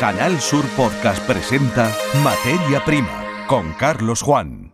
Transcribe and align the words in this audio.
Canal 0.00 0.40
Sur 0.40 0.64
Podcast 0.78 1.22
presenta 1.26 1.94
Materia 2.24 2.82
Prima 2.86 3.44
con 3.46 3.74
Carlos 3.74 4.22
Juan. 4.22 4.72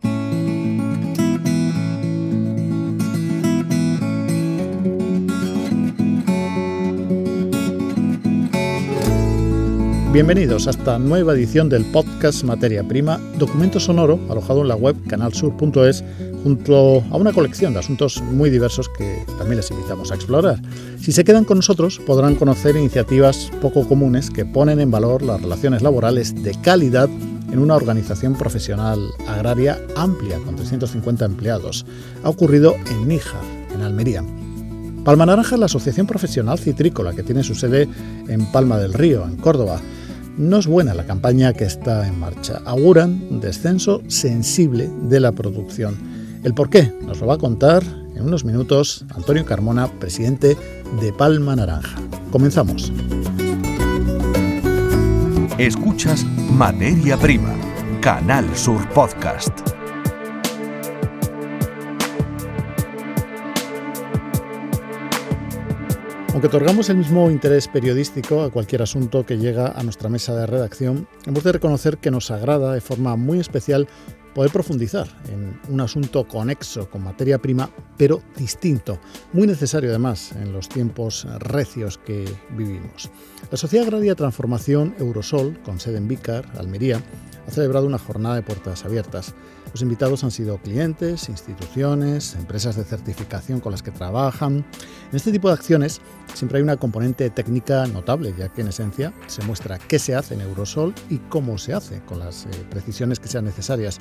Bienvenidos 10.13 10.65
a 10.65 10.69
esta 10.69 10.97
nueva 10.97 11.33
edición 11.33 11.67
del 11.67 11.83
podcast 11.91 12.45
Materia 12.45 12.87
Prima, 12.87 13.19
documento 13.37 13.81
sonoro 13.81 14.17
alojado 14.29 14.61
en 14.61 14.69
la 14.69 14.77
web 14.77 14.95
canalsur.es 15.09 16.05
junto 16.47 17.03
a 17.11 17.17
una 17.17 17.33
colección 17.33 17.73
de 17.73 17.79
asuntos 17.79 18.21
muy 18.21 18.49
diversos 18.49 18.87
que 18.97 19.25
también 19.37 19.57
les 19.57 19.69
invitamos 19.69 20.11
a 20.11 20.15
explorar. 20.15 20.61
Si 20.97 21.11
se 21.11 21.25
quedan 21.25 21.43
con 21.43 21.57
nosotros 21.57 21.99
podrán 21.99 22.35
conocer 22.35 22.77
iniciativas 22.77 23.51
poco 23.61 23.85
comunes 23.85 24.29
que 24.29 24.45
ponen 24.45 24.79
en 24.79 24.89
valor 24.89 25.23
las 25.23 25.41
relaciones 25.41 25.81
laborales 25.81 26.41
de 26.41 26.55
calidad 26.61 27.09
en 27.51 27.59
una 27.59 27.75
organización 27.75 28.35
profesional 28.35 28.97
agraria 29.27 29.77
amplia 29.97 30.37
con 30.37 30.55
350 30.55 31.25
empleados. 31.25 31.85
Ha 32.23 32.29
ocurrido 32.29 32.75
en 32.91 33.09
Níjar, 33.09 33.43
en 33.75 33.81
Almería. 33.81 34.23
Palma 35.03 35.25
Naranja 35.25 35.55
es 35.55 35.59
la 35.59 35.65
asociación 35.65 36.07
profesional 36.07 36.59
citrícola 36.59 37.11
que 37.11 37.23
tiene 37.23 37.43
su 37.43 37.55
sede 37.55 37.89
en 38.29 38.49
Palma 38.53 38.77
del 38.77 38.93
Río, 38.93 39.25
en 39.25 39.35
Córdoba. 39.35 39.81
No 40.37 40.59
es 40.59 40.67
buena 40.67 40.93
la 40.93 41.05
campaña 41.05 41.51
que 41.51 41.65
está 41.65 42.07
en 42.07 42.17
marcha. 42.17 42.61
Auguran 42.63 43.21
un 43.29 43.41
descenso 43.41 44.01
sensible 44.07 44.89
de 45.09 45.19
la 45.19 45.33
producción. 45.33 46.16
El 46.43 46.53
por 46.53 46.69
qué 46.69 46.93
nos 47.01 47.19
lo 47.19 47.27
va 47.27 47.35
a 47.35 47.37
contar 47.37 47.83
en 47.83 48.23
unos 48.23 48.45
minutos 48.45 49.05
Antonio 49.15 49.45
Carmona, 49.45 49.87
presidente 49.87 50.55
de 51.01 51.13
Palma 51.13 51.55
Naranja. 51.55 51.97
Comenzamos. 52.31 52.91
Escuchas 55.57 56.23
Materia 56.51 57.17
Prima, 57.17 57.53
Canal 58.01 58.55
Sur 58.55 58.87
Podcast. 58.89 59.77
Aunque 66.37 66.49
otorgamos 66.49 66.87
el 66.91 66.97
mismo 66.97 67.31
interés 67.31 67.67
periodístico 67.67 68.43
a 68.43 68.51
cualquier 68.51 68.83
asunto 68.83 69.25
que 69.25 69.39
llega 69.39 69.69
a 69.69 69.81
nuestra 69.81 70.07
mesa 70.07 70.35
de 70.35 70.45
redacción, 70.45 71.07
hemos 71.25 71.43
de 71.43 71.51
reconocer 71.51 71.97
que 71.97 72.11
nos 72.11 72.29
agrada 72.29 72.73
de 72.73 72.81
forma 72.81 73.15
muy 73.15 73.39
especial 73.39 73.87
poder 74.37 74.51
profundizar 74.51 75.07
en 75.33 75.59
un 75.67 75.81
asunto 75.81 76.27
conexo 76.27 76.87
con 76.91 77.03
materia 77.03 77.39
prima, 77.39 77.71
pero 77.97 78.21
distinto, 78.37 78.99
muy 79.33 79.47
necesario 79.47 79.89
además 79.89 80.31
en 80.33 80.53
los 80.53 80.69
tiempos 80.69 81.25
recios 81.39 81.97
que 81.97 82.23
vivimos. 82.51 83.09
La 83.49 83.57
Sociedad 83.57 83.87
Agraria 83.87 84.13
Transformación 84.13 84.93
Eurosol, 84.99 85.57
con 85.63 85.79
sede 85.79 85.97
en 85.97 86.07
Vícar, 86.07 86.45
Almería, 86.55 87.01
ha 87.47 87.49
celebrado 87.49 87.87
una 87.87 87.97
jornada 87.97 88.35
de 88.35 88.43
puertas 88.43 88.85
abiertas. 88.85 89.33
Los 89.71 89.81
invitados 89.81 90.23
han 90.23 90.31
sido 90.31 90.57
clientes, 90.57 91.29
instituciones, 91.29 92.35
empresas 92.35 92.75
de 92.75 92.83
certificación 92.83 93.59
con 93.59 93.71
las 93.71 93.83
que 93.83 93.91
trabajan. 93.91 94.65
En 95.11 95.15
este 95.15 95.31
tipo 95.31 95.49
de 95.49 95.55
acciones 95.55 96.01
siempre 96.33 96.57
hay 96.57 96.63
una 96.63 96.77
componente 96.77 97.29
técnica 97.29 97.85
notable, 97.87 98.33
ya 98.37 98.49
que 98.49 98.61
en 98.61 98.69
esencia 98.69 99.13
se 99.27 99.43
muestra 99.43 99.77
qué 99.77 99.99
se 99.99 100.15
hace 100.15 100.33
en 100.33 100.41
Eurosol 100.41 100.93
y 101.09 101.17
cómo 101.17 101.57
se 101.57 101.73
hace, 101.73 102.01
con 102.01 102.19
las 102.19 102.45
eh, 102.45 102.49
precisiones 102.69 103.19
que 103.19 103.27
sean 103.27 103.45
necesarias. 103.45 103.99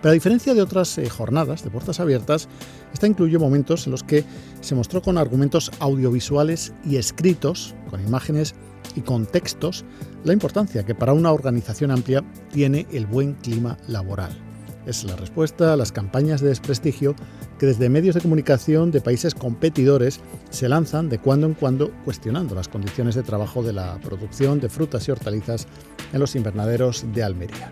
Pero 0.00 0.10
a 0.10 0.14
diferencia 0.14 0.54
de 0.54 0.62
otras 0.62 0.96
eh, 0.98 1.08
jornadas 1.08 1.64
de 1.64 1.70
puertas 1.70 1.98
abiertas, 1.98 2.48
esta 2.92 3.06
incluyó 3.06 3.40
momentos 3.40 3.86
en 3.86 3.92
los 3.92 4.04
que 4.04 4.24
se 4.60 4.74
mostró 4.74 5.02
con 5.02 5.18
argumentos 5.18 5.72
audiovisuales 5.80 6.72
y 6.84 6.96
escritos, 6.96 7.74
con 7.90 8.00
imágenes 8.00 8.54
y 8.94 9.00
con 9.00 9.26
textos, 9.26 9.84
la 10.24 10.32
importancia 10.32 10.84
que 10.84 10.94
para 10.94 11.12
una 11.12 11.32
organización 11.32 11.90
amplia 11.90 12.22
tiene 12.52 12.86
el 12.92 13.06
buen 13.06 13.34
clima 13.34 13.76
laboral. 13.88 14.47
Es 14.88 15.04
la 15.04 15.16
respuesta 15.16 15.74
a 15.74 15.76
las 15.76 15.92
campañas 15.92 16.40
de 16.40 16.48
desprestigio 16.48 17.14
que 17.58 17.66
desde 17.66 17.90
medios 17.90 18.14
de 18.14 18.22
comunicación 18.22 18.90
de 18.90 19.02
países 19.02 19.34
competidores 19.34 20.20
se 20.48 20.66
lanzan 20.66 21.10
de 21.10 21.18
cuando 21.18 21.46
en 21.46 21.52
cuando 21.52 21.92
cuestionando 22.06 22.54
las 22.54 22.68
condiciones 22.68 23.14
de 23.14 23.22
trabajo 23.22 23.62
de 23.62 23.74
la 23.74 23.98
producción 24.00 24.60
de 24.60 24.70
frutas 24.70 25.06
y 25.06 25.10
hortalizas 25.10 25.66
en 26.10 26.20
los 26.20 26.34
invernaderos 26.36 27.04
de 27.12 27.22
Almería. 27.22 27.70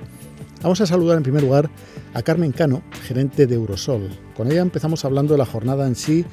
Vamos 0.62 0.82
a 0.82 0.87
saludar 0.87 1.16
en 1.16 1.22
primer 1.22 1.43
lugar 1.43 1.71
a 2.12 2.21
Carmen 2.21 2.53
Cano, 2.53 2.82
gerente 3.06 3.47
de 3.47 3.55
Eurosol. 3.55 4.10
Con 4.37 4.53
ella 4.53 4.60
empezamos 4.60 5.06
hablando 5.06 5.32
de 5.32 5.38
la 5.38 5.47
jornada 5.47 5.87
en 5.87 5.97
sí, 5.97 6.26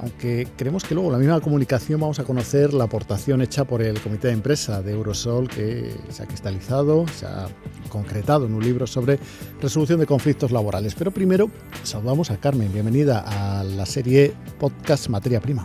aunque 0.00 0.46
creemos 0.56 0.84
que 0.84 0.94
luego 0.94 1.08
en 1.08 1.12
la 1.12 1.18
misma 1.18 1.40
comunicación 1.40 2.00
vamos 2.00 2.18
a 2.20 2.24
conocer 2.24 2.72
la 2.72 2.84
aportación 2.84 3.42
hecha 3.42 3.64
por 3.64 3.82
el 3.82 4.00
comité 4.00 4.28
de 4.28 4.34
empresa 4.34 4.82
de 4.82 4.92
Eurosol 4.92 5.48
que 5.48 5.90
se 6.08 6.22
ha 6.22 6.26
cristalizado, 6.26 7.06
se 7.08 7.26
ha 7.26 7.46
concretado 7.88 8.46
en 8.46 8.54
un 8.54 8.62
libro 8.62 8.86
sobre 8.86 9.18
resolución 9.60 9.98
de 9.98 10.06
conflictos 10.06 10.52
laborales. 10.52 10.94
Pero 10.94 11.10
primero 11.10 11.50
saludamos 11.82 12.30
a 12.30 12.36
Carmen, 12.38 12.72
bienvenida 12.72 13.24
a 13.26 13.64
la 13.64 13.86
serie 13.86 14.32
Podcast 14.58 15.08
Materia 15.08 15.40
Prima. 15.40 15.64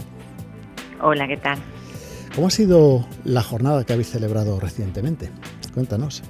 Hola, 1.01 1.27
¿qué 1.27 1.37
tal? 1.37 1.59
¿Cómo 2.33 2.47
ha 2.47 2.51
sido 2.51 3.05
la 3.23 3.43
jornada 3.43 3.83
que 3.83 3.93
habéis 3.93 4.09
celebrado 4.09 4.59
recientemente? 4.59 5.29
Cuéntanos. 5.73 6.23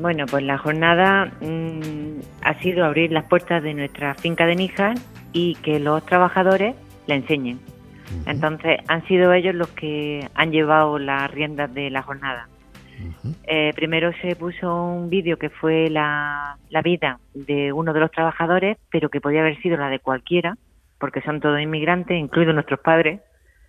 Bueno, 0.00 0.24
pues 0.26 0.44
la 0.44 0.56
jornada 0.56 1.32
mmm, 1.40 2.20
ha 2.42 2.58
sido 2.60 2.84
abrir 2.84 3.12
las 3.12 3.24
puertas 3.24 3.62
de 3.62 3.74
nuestra 3.74 4.14
finca 4.14 4.46
de 4.46 4.54
Níjar 4.54 4.94
y 5.32 5.56
que 5.56 5.78
los 5.80 6.06
trabajadores 6.06 6.74
le 7.10 7.16
enseñen. 7.16 7.56
Uh 7.56 8.24
-huh. 8.24 8.30
Entonces 8.32 8.78
han 8.88 9.06
sido 9.06 9.32
ellos 9.32 9.54
los 9.54 9.68
que 9.68 10.26
han 10.34 10.50
llevado 10.50 10.98
las 10.98 11.30
riendas 11.30 11.72
de 11.74 11.90
la 11.90 12.02
jornada. 12.02 12.48
Uh 12.48 13.28
-huh. 13.28 13.34
eh, 13.44 13.72
primero 13.74 14.12
se 14.20 14.36
puso 14.36 14.66
un 14.84 15.08
vídeo 15.10 15.36
que 15.38 15.50
fue 15.50 15.88
la, 15.88 16.56
la, 16.68 16.82
vida 16.82 17.18
de 17.34 17.72
uno 17.72 17.92
de 17.92 18.00
los 18.00 18.10
trabajadores, 18.10 18.76
pero 18.90 19.08
que 19.08 19.20
podía 19.20 19.40
haber 19.40 19.56
sido 19.62 19.76
la 19.76 19.88
de 19.88 20.00
cualquiera, 20.00 20.56
porque 20.98 21.22
son 21.22 21.40
todos 21.40 21.60
inmigrantes, 21.60 22.18
incluidos 22.18 22.54
nuestros 22.54 22.80
padres 22.80 23.20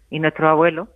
y 0.09 0.19
nuestros 0.19 0.47
abuelos. 0.49 0.89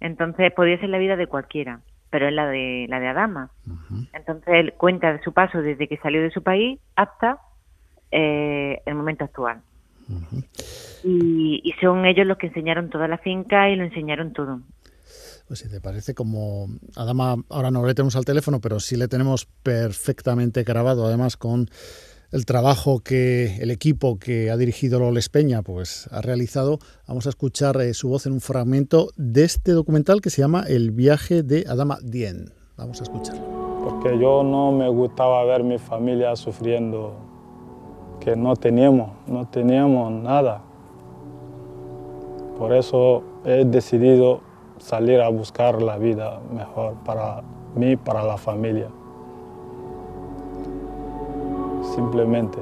Entonces 0.00 0.52
podía 0.52 0.78
ser 0.78 0.90
la 0.90 0.98
vida 0.98 1.16
de 1.16 1.26
cualquiera, 1.26 1.80
pero 2.10 2.28
es 2.28 2.34
la 2.34 2.46
de 2.46 2.86
la 2.88 3.00
de 3.00 3.08
Adama. 3.08 3.50
Uh 3.66 3.70
-huh. 3.72 4.08
Entonces 4.12 4.54
él 4.60 4.74
cuenta 4.76 5.12
de 5.12 5.22
su 5.24 5.32
paso 5.32 5.62
desde 5.62 5.88
que 5.88 5.96
salió 5.98 6.20
de 6.20 6.30
su 6.30 6.42
país 6.42 6.78
hasta 6.96 7.38
eh, 8.10 8.82
el 8.84 8.94
momento 8.94 9.24
actual. 9.24 9.62
Y, 11.02 11.60
y, 11.64 11.72
son 11.80 12.04
ellos 12.04 12.26
los 12.26 12.38
que 12.38 12.48
enseñaron 12.48 12.90
toda 12.90 13.08
la 13.08 13.18
finca 13.18 13.70
y 13.70 13.76
lo 13.76 13.84
enseñaron 13.84 14.32
todo. 14.32 14.60
Pues 15.46 15.60
si 15.60 15.68
te 15.68 15.80
parece 15.80 16.14
como 16.14 16.68
Adama, 16.96 17.36
ahora 17.50 17.70
no 17.70 17.84
le 17.86 17.94
tenemos 17.94 18.16
al 18.16 18.24
teléfono, 18.24 18.60
pero 18.60 18.80
sí 18.80 18.96
le 18.96 19.08
tenemos 19.08 19.46
perfectamente 19.62 20.62
grabado, 20.62 21.06
además 21.06 21.36
con 21.36 21.68
el 22.34 22.46
trabajo 22.46 22.98
que 22.98 23.58
el 23.60 23.70
equipo 23.70 24.18
que 24.18 24.50
ha 24.50 24.56
dirigido 24.56 24.98
Loles 24.98 25.28
Peña 25.28 25.62
pues 25.62 26.08
ha 26.10 26.20
realizado. 26.20 26.80
Vamos 27.06 27.26
a 27.26 27.28
escuchar 27.28 27.80
eh, 27.80 27.94
su 27.94 28.08
voz 28.08 28.26
en 28.26 28.32
un 28.32 28.40
fragmento 28.40 29.10
de 29.16 29.44
este 29.44 29.70
documental 29.70 30.20
que 30.20 30.30
se 30.30 30.42
llama 30.42 30.64
El 30.66 30.90
viaje 30.90 31.44
de 31.44 31.64
Adama 31.68 31.98
Dien. 32.02 32.52
Vamos 32.76 33.00
a 33.00 33.04
escucharlo. 33.04 33.84
Porque 33.84 34.18
yo 34.18 34.42
no 34.42 34.72
me 34.72 34.88
gustaba 34.88 35.44
ver 35.44 35.62
mi 35.62 35.78
familia 35.78 36.34
sufriendo, 36.34 37.14
que 38.24 38.34
no 38.36 38.56
teníamos, 38.56 39.10
no 39.26 39.46
teníamos 39.46 40.10
nada. 40.10 40.62
Por 42.58 42.72
eso 42.72 43.22
he 43.44 43.66
decidido 43.66 44.40
salir 44.78 45.20
a 45.20 45.28
buscar 45.28 45.82
la 45.82 45.98
vida 45.98 46.40
mejor 46.50 46.94
para 47.04 47.42
mí, 47.74 47.96
para 47.96 48.24
la 48.24 48.38
familia. 48.38 48.88
Simplemente. 51.94 52.58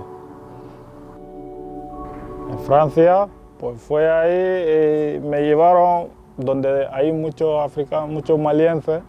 En 2.50 2.58
Francia, 2.60 3.28
pues 3.60 3.80
fue 3.80 4.10
ahí 4.10 5.16
y 5.16 5.20
me 5.20 5.42
llevaron 5.42 6.08
donde 6.36 6.88
hay 6.88 7.12
muchos 7.12 7.64
africanos, 7.64 8.10
muchos 8.10 8.36
malienses. 8.36 9.02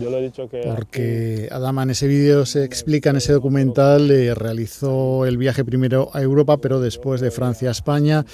Yo 0.00 0.10
le 0.10 0.18
he 0.18 0.22
dicho 0.22 0.48
que... 0.48 0.60
Porque 0.74 1.48
Adama 1.50 1.82
en 1.82 1.90
ese 1.90 2.06
vídeo 2.06 2.44
se 2.44 2.64
explica, 2.64 3.10
en 3.10 3.16
ese 3.16 3.32
documental, 3.32 4.10
eh, 4.10 4.34
realizó 4.34 5.24
el 5.26 5.38
viaje 5.38 5.64
primero 5.64 6.10
a 6.12 6.20
Europa, 6.20 6.58
pero 6.58 6.80
después 6.80 7.20
de 7.20 7.30
Francia 7.30 7.68
a 7.68 7.72
España. 7.72 8.26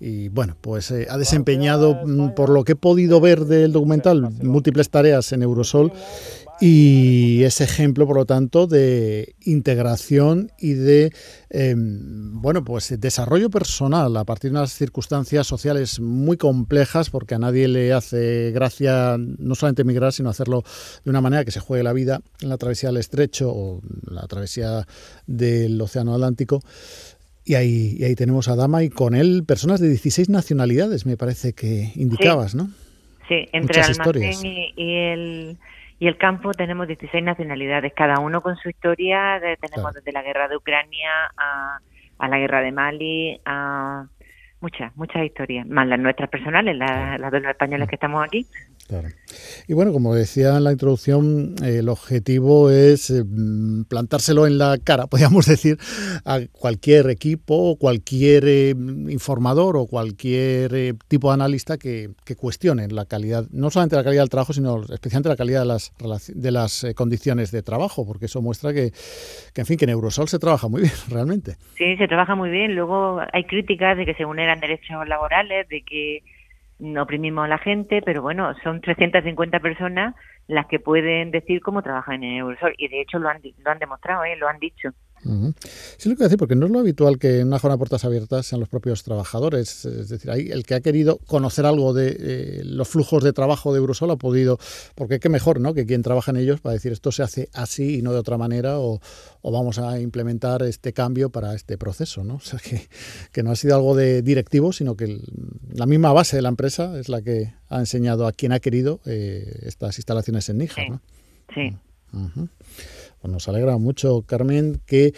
Y 0.00 0.28
bueno, 0.28 0.56
pues 0.60 0.90
eh, 0.90 1.06
ha 1.10 1.18
desempeñado, 1.18 2.00
mm, 2.04 2.34
por 2.34 2.50
lo 2.50 2.64
que 2.64 2.72
he 2.72 2.76
podido 2.76 3.20
ver 3.20 3.46
del 3.46 3.72
documental, 3.72 4.28
múltiples 4.42 4.90
tareas 4.90 5.32
en 5.32 5.42
Eurosol 5.42 5.92
y 6.60 7.44
es 7.44 7.60
ejemplo, 7.60 8.06
por 8.06 8.16
lo 8.16 8.24
tanto, 8.24 8.66
de 8.66 9.36
integración 9.44 10.50
y 10.58 10.72
de, 10.72 11.12
eh, 11.50 11.74
bueno, 11.76 12.64
pues 12.64 12.98
desarrollo 12.98 13.48
personal 13.48 14.16
a 14.16 14.24
partir 14.24 14.50
de 14.50 14.58
unas 14.58 14.72
circunstancias 14.72 15.46
sociales 15.46 16.00
muy 16.00 16.36
complejas, 16.36 17.10
porque 17.10 17.36
a 17.36 17.38
nadie 17.38 17.68
le 17.68 17.92
hace 17.92 18.50
gracia 18.50 19.16
no 19.18 19.54
solamente 19.54 19.82
emigrar, 19.82 20.12
sino 20.12 20.30
hacerlo 20.30 20.64
de 21.04 21.10
una 21.10 21.20
manera 21.20 21.44
que 21.44 21.52
se 21.52 21.60
juegue 21.60 21.84
la 21.84 21.92
vida 21.92 22.22
en 22.40 22.48
la 22.48 22.56
travesía 22.56 22.88
del 22.88 22.98
estrecho 22.98 23.52
o 23.52 23.80
la 24.10 24.26
travesía 24.26 24.84
del 25.28 25.80
Océano 25.80 26.14
Atlántico. 26.14 26.60
Y 27.44 27.54
ahí, 27.54 27.96
y 27.98 28.04
ahí 28.04 28.16
tenemos 28.16 28.48
a 28.48 28.56
Dama 28.56 28.82
y 28.82 28.90
con 28.90 29.14
él 29.14 29.44
personas 29.46 29.80
de 29.80 29.88
16 29.88 30.28
nacionalidades, 30.28 31.06
me 31.06 31.16
parece 31.16 31.52
que 31.52 31.92
indicabas. 31.94 32.56
¿no? 32.56 32.68
Sí, 33.28 33.46
entre 33.52 33.80
Muchas 33.80 33.96
el 33.96 34.00
almacén 34.00 34.46
y, 34.46 34.72
y, 34.76 34.94
el, 34.96 35.58
y 35.98 36.06
el 36.06 36.16
campo 36.16 36.52
tenemos 36.52 36.86
16 36.86 37.22
nacionalidades, 37.24 37.92
cada 37.94 38.20
uno 38.20 38.40
con 38.40 38.56
su 38.56 38.68
historia, 38.68 39.40
tenemos 39.60 39.94
desde 39.94 40.12
la 40.12 40.22
guerra 40.22 40.48
de 40.48 40.56
Ucrania 40.56 41.10
a, 41.36 41.78
a 42.18 42.28
la 42.28 42.38
guerra 42.38 42.60
de 42.60 42.72
Mali, 42.72 43.40
a 43.44 44.06
muchas, 44.60 44.96
muchas 44.96 45.24
historias, 45.24 45.66
más 45.66 45.86
las 45.86 45.98
nuestras 45.98 46.28
personales, 46.28 46.76
las, 46.76 47.18
las 47.20 47.32
de 47.32 47.40
los 47.40 47.50
españoles 47.50 47.88
que 47.88 47.96
estamos 47.96 48.24
aquí. 48.24 48.46
Claro. 48.88 49.08
Y 49.66 49.74
bueno, 49.74 49.92
como 49.92 50.14
decía 50.14 50.56
en 50.56 50.64
la 50.64 50.72
introducción, 50.72 51.56
el 51.62 51.90
objetivo 51.90 52.70
es 52.70 53.10
eh, 53.10 53.22
plantárselo 53.86 54.46
en 54.46 54.56
la 54.56 54.78
cara, 54.82 55.06
podríamos 55.10 55.44
decir, 55.44 55.76
a 56.24 56.40
cualquier 56.52 57.10
equipo, 57.10 57.76
cualquier 57.78 58.44
eh, 58.46 58.70
informador 58.70 59.76
o 59.76 59.86
cualquier 59.86 60.74
eh, 60.74 60.94
tipo 61.06 61.28
de 61.28 61.34
analista 61.34 61.76
que, 61.76 62.08
que, 62.24 62.34
cuestione 62.34 62.88
la 62.88 63.04
calidad, 63.04 63.44
no 63.50 63.68
solamente 63.68 63.96
la 63.96 64.04
calidad 64.04 64.22
del 64.22 64.30
trabajo, 64.30 64.54
sino 64.54 64.82
especialmente 64.82 65.28
la 65.28 65.36
calidad 65.36 65.60
de 65.60 65.66
las, 65.66 65.92
de 66.34 66.50
las 66.50 66.86
condiciones 66.94 67.50
de 67.50 67.62
trabajo, 67.62 68.06
porque 68.06 68.24
eso 68.24 68.40
muestra 68.40 68.72
que, 68.72 68.92
que, 69.52 69.60
en 69.60 69.66
fin, 69.66 69.76
que 69.76 69.84
en 69.84 69.90
Eurosol 69.90 70.28
se 70.28 70.38
trabaja 70.38 70.68
muy 70.68 70.80
bien, 70.88 70.94
realmente. 71.10 71.56
Sí, 71.76 71.94
se 71.98 72.08
trabaja 72.08 72.34
muy 72.34 72.48
bien. 72.48 72.74
Luego 72.74 73.20
hay 73.34 73.44
críticas 73.44 73.98
de 73.98 74.06
que 74.06 74.14
se 74.14 74.24
vulneran 74.24 74.60
derechos 74.60 75.06
laborales, 75.06 75.68
de 75.68 75.82
que 75.82 76.22
oprimimos 76.80 77.44
a 77.44 77.48
la 77.48 77.58
gente, 77.58 78.02
pero 78.02 78.22
bueno, 78.22 78.54
son 78.62 78.80
350 78.80 79.60
personas 79.60 80.14
las 80.46 80.66
que 80.66 80.78
pueden 80.78 81.30
decir 81.30 81.60
cómo 81.60 81.82
trabajan 81.82 82.22
en 82.22 82.36
Eurosol 82.36 82.74
y 82.78 82.88
de 82.88 83.00
hecho 83.00 83.18
lo 83.18 83.28
han, 83.28 83.40
lo 83.42 83.70
han 83.70 83.78
demostrado, 83.78 84.24
¿eh? 84.24 84.36
lo 84.36 84.48
han 84.48 84.58
dicho. 84.58 84.90
Sí, 85.96 86.08
lo 86.08 86.16
que 86.16 86.24
decir, 86.24 86.38
porque 86.38 86.54
no 86.54 86.66
es 86.66 86.72
lo 86.72 86.78
habitual 86.78 87.18
que 87.18 87.40
en 87.40 87.48
una 87.48 87.58
jornada 87.58 87.76
de 87.76 87.78
puertas 87.78 88.04
abiertas 88.04 88.46
sean 88.46 88.60
los 88.60 88.68
propios 88.68 89.02
trabajadores. 89.02 89.84
Es 89.84 90.08
decir, 90.08 90.30
ahí 90.30 90.48
el 90.50 90.64
que 90.64 90.74
ha 90.74 90.80
querido 90.80 91.18
conocer 91.26 91.66
algo 91.66 91.92
de 91.92 92.16
eh, 92.18 92.62
los 92.64 92.88
flujos 92.88 93.22
de 93.24 93.32
trabajo 93.32 93.72
de 93.72 93.78
Eurosol 93.78 94.10
ha 94.10 94.16
podido, 94.16 94.58
porque 94.94 95.20
qué 95.20 95.28
mejor, 95.28 95.60
¿no? 95.60 95.74
Que 95.74 95.86
quien 95.86 96.02
trabaja 96.02 96.30
en 96.30 96.38
ellos 96.38 96.60
para 96.60 96.74
decir 96.74 96.92
esto 96.92 97.12
se 97.12 97.22
hace 97.22 97.48
así 97.52 97.98
y 97.98 98.02
no 98.02 98.12
de 98.12 98.18
otra 98.18 98.38
manera, 98.38 98.78
o, 98.78 99.00
vamos 99.42 99.78
a 99.78 99.98
implementar 99.98 100.62
este 100.62 100.92
cambio 100.92 101.30
para 101.30 101.54
este 101.54 101.78
proceso, 101.78 102.24
¿no? 102.24 102.34
O 102.48 102.50
sea, 102.50 102.60
que, 102.60 102.88
que 103.30 103.42
no 103.42 103.50
ha 103.50 103.56
sido 103.56 103.74
algo 103.74 103.94
de 103.94 104.22
directivo, 104.22 104.72
sino 104.72 104.96
que 104.96 105.20
la 105.70 105.84
misma 105.84 106.12
base 106.12 106.36
de 106.36 106.42
la 106.42 106.48
empresa 106.48 106.98
es 106.98 107.08
la 107.08 107.20
que 107.20 107.52
ha 107.68 107.78
enseñado 107.78 108.26
a 108.26 108.32
quien 108.32 108.52
ha 108.52 108.60
querido 108.60 109.00
eh, 109.04 109.60
estas 109.64 109.98
instalaciones 109.98 110.48
en 110.48 110.58
Níger, 110.58 110.90
¿no? 110.90 111.02
Sí. 111.54 111.76
Pues 113.20 113.32
nos 113.32 113.48
alegra 113.48 113.76
mucho, 113.78 114.22
Carmen, 114.22 114.80
que 114.86 115.12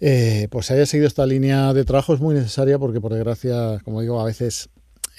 eh, 0.00 0.48
pues 0.50 0.70
haya 0.70 0.86
seguido 0.86 1.06
esta 1.06 1.26
línea 1.26 1.72
de 1.72 1.84
trabajo. 1.84 2.14
Es 2.14 2.20
muy 2.20 2.34
necesaria 2.34 2.78
porque, 2.78 3.00
por 3.00 3.12
desgracia, 3.12 3.80
como 3.84 4.00
digo, 4.00 4.20
a 4.20 4.24
veces 4.24 4.70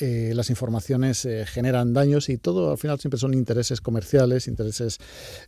eh, 0.02 0.34
las 0.36 0.50
informaciones 0.50 1.24
eh, 1.26 1.46
generan 1.46 1.94
daños 1.94 2.28
y 2.28 2.38
todo 2.38 2.72
al 2.72 2.78
final 2.78 3.00
siempre 3.00 3.18
son 3.18 3.34
intereses 3.34 3.80
comerciales, 3.80 4.50
intereses 4.50 4.98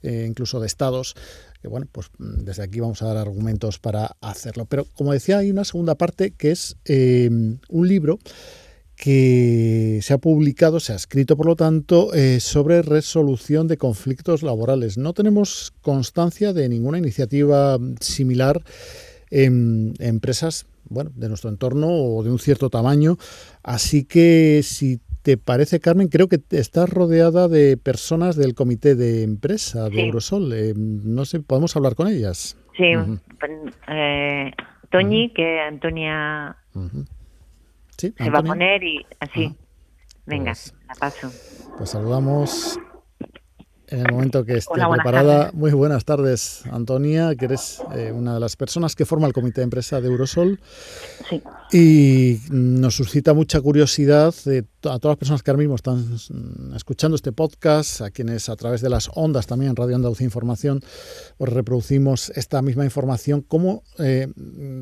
incluso 0.01 0.61
de 0.61 0.67
estados, 0.67 1.15
que 1.61 1.67
bueno, 1.67 1.87
pues 1.91 2.07
mm, 2.17 2.45
desde 2.45 2.63
aquí 2.63 2.79
vamos 2.79 3.01
a 3.01 3.07
dar 3.07 3.17
argumentos 3.17 3.79
para 3.79 4.15
hacerlo. 4.21 4.65
Pero 4.65 4.85
como 4.85 5.11
decía, 5.11 5.39
hay 5.39 5.51
una 5.51 5.65
segunda 5.65 5.95
parte 5.95 6.31
que 6.31 6.51
es 6.51 6.77
un 6.87 7.87
libro 7.87 8.19
que 8.97 9.99
se 10.01 10.13
ha 10.13 10.17
publicado, 10.17 10.79
se 10.79 10.91
ha 10.91 10.95
escrito, 10.95 11.38
por 11.38 11.45
lo 11.45 11.55
tanto, 11.55 12.13
eh, 12.15 12.39
sobre 12.39 12.81
resolución 12.81 13.67
de 13.67 13.77
conflictos 13.77 14.41
laborales. 14.41 14.97
No 14.97 15.13
tenemos 15.13 15.71
constancia 15.81 16.51
de 16.51 16.67
ninguna 16.67 16.97
iniciativa 16.97 17.77
similar 18.01 18.63
en 19.29 19.94
empresas 19.99 20.65
bueno, 20.89 21.11
de 21.13 21.29
nuestro 21.29 21.49
entorno 21.49 21.88
o 21.89 22.23
de 22.23 22.31
un 22.31 22.39
cierto 22.39 22.69
tamaño. 22.71 23.17
Así 23.61 24.03
que, 24.03 24.61
si 24.63 24.99
te 25.21 25.38
parece, 25.38 25.79
Carmen, 25.79 26.07
creo 26.07 26.27
que 26.27 26.39
estás 26.51 26.89
rodeada 26.89 27.47
de 27.47 27.77
personas 27.77 28.35
del 28.35 28.55
comité 28.55 28.95
de 28.95 29.21
empresa 29.21 29.89
de 29.89 30.07
Eurosol. 30.07 30.51
Eh, 30.53 30.73
no 30.75 31.25
sé, 31.25 31.41
¿podemos 31.41 31.75
hablar 31.75 31.94
con 31.94 32.07
ellas? 32.07 32.57
Sí, 32.75 32.94
eh, 33.89 34.51
Toñi, 34.89 35.33
que 35.33 35.59
Antonia 35.59 36.55
se 37.97 38.29
va 38.29 38.39
a 38.39 38.44
poner 38.44 38.83
y 38.83 39.05
así. 39.19 39.55
Venga, 40.25 40.51
pues 40.51 40.73
la 40.88 40.95
paso. 40.95 41.31
Pues 41.77 41.89
saludamos 41.89 42.77
en 43.89 43.99
el 43.99 44.11
momento 44.11 44.44
que 44.44 44.57
esté 44.57 44.73
preparada. 44.73 45.51
Muy 45.53 45.71
buenas 45.71 46.03
tardes, 46.03 46.63
Antonia, 46.71 47.35
que 47.35 47.45
eres 47.45 47.81
eh, 47.95 48.11
una 48.11 48.33
de 48.33 48.39
las 48.39 48.55
personas 48.55 48.95
que 48.95 49.05
forma 49.05 49.27
el 49.27 49.33
comité 49.33 49.61
de 49.61 49.65
empresa 49.65 50.01
de 50.01 50.07
Eurosol. 50.07 50.59
Sí. 51.29 51.41
Y 51.71 52.39
nos 52.49 52.95
suscita 52.95 53.33
mucha 53.33 53.61
curiosidad 53.61 54.33
a 54.35 54.99
todas 54.99 55.03
las 55.03 55.17
personas 55.17 55.44
que 55.44 55.51
ahora 55.51 55.59
mismo 55.59 55.75
están 55.75 56.17
escuchando 56.75 57.15
este 57.15 57.31
podcast, 57.31 58.01
a 58.01 58.11
quienes 58.11 58.49
a 58.49 58.55
través 58.55 58.81
de 58.81 58.89
las 58.89 59.09
ondas 59.15 59.47
también, 59.47 59.75
Radio 59.75 59.95
Andalucía 59.95 60.25
Información, 60.25 60.81
pues 61.38 61.53
reproducimos 61.53 62.29
esta 62.31 62.61
misma 62.61 62.83
información. 62.83 63.41
¿Cómo 63.41 63.83
eh, 63.99 64.27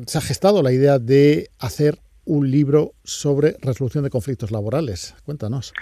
se 0.06 0.18
ha 0.18 0.20
gestado 0.20 0.62
la 0.62 0.72
idea 0.72 0.98
de 0.98 1.50
hacer 1.58 2.00
un 2.26 2.50
libro 2.50 2.92
sobre 3.02 3.54
resolución 3.62 4.04
de 4.04 4.10
conflictos 4.10 4.50
laborales. 4.50 5.16
Cuéntanos. 5.24 5.72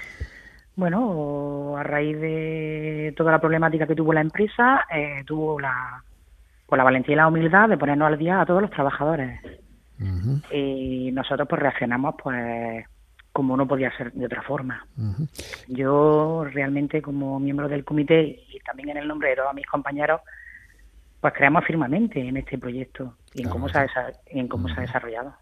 Bueno, 0.77 1.77
a 1.77 1.83
raíz 1.83 2.21
de 2.21 3.15
toda 3.17 3.33
la 3.33 3.41
problemática 3.41 3.87
que 3.87 3.95
tuvo 3.95 4.13
la 4.13 4.21
empresa, 4.21 4.85
eh, 4.95 5.23
tuvo 5.25 5.61
la, 5.61 6.03
pues 6.67 6.77
la 6.77 6.85
valentía 6.85 7.15
y 7.15 7.17
la 7.17 7.29
humildad 7.29 7.69
de 7.69 7.79
ponernos 7.79 8.09
al 8.09 8.19
día 8.19 8.41
a 8.41 8.47
todos 8.47 8.63
los 8.63 8.71
trabajadores. 8.71 9.41
Y 10.51 11.11
nosotros 11.13 11.49
pues 11.49 11.63
reaccionamos 11.63 12.17
pues 12.23 12.85
como 13.33 13.57
no 13.57 13.67
podía 13.67 13.97
ser 13.97 14.13
de 14.13 14.27
otra 14.27 14.43
forma. 14.43 14.87
Yo 15.69 16.45
realmente 16.45 17.01
como 17.01 17.41
miembro 17.41 17.69
del 17.69 17.85
comité 17.85 18.45
y 18.53 18.59
también 18.61 18.91
en 18.91 18.97
el 18.99 19.09
nombre 19.09 19.31
de 19.31 19.37
todos 19.37 19.55
mis 19.55 19.67
compañeros, 19.67 20.21
pues 21.21 21.33
creemos 21.33 21.65
firmemente 21.65 22.21
en 22.21 22.37
este 22.37 22.59
proyecto 22.59 23.15
y 23.35 23.43
en 23.43 23.49
cómo, 23.49 23.69
se 23.69 23.79
ha, 23.79 23.87
en 24.27 24.47
cómo 24.47 24.69
se 24.69 24.75
ha 24.75 24.81
desarrollado. 24.83 25.35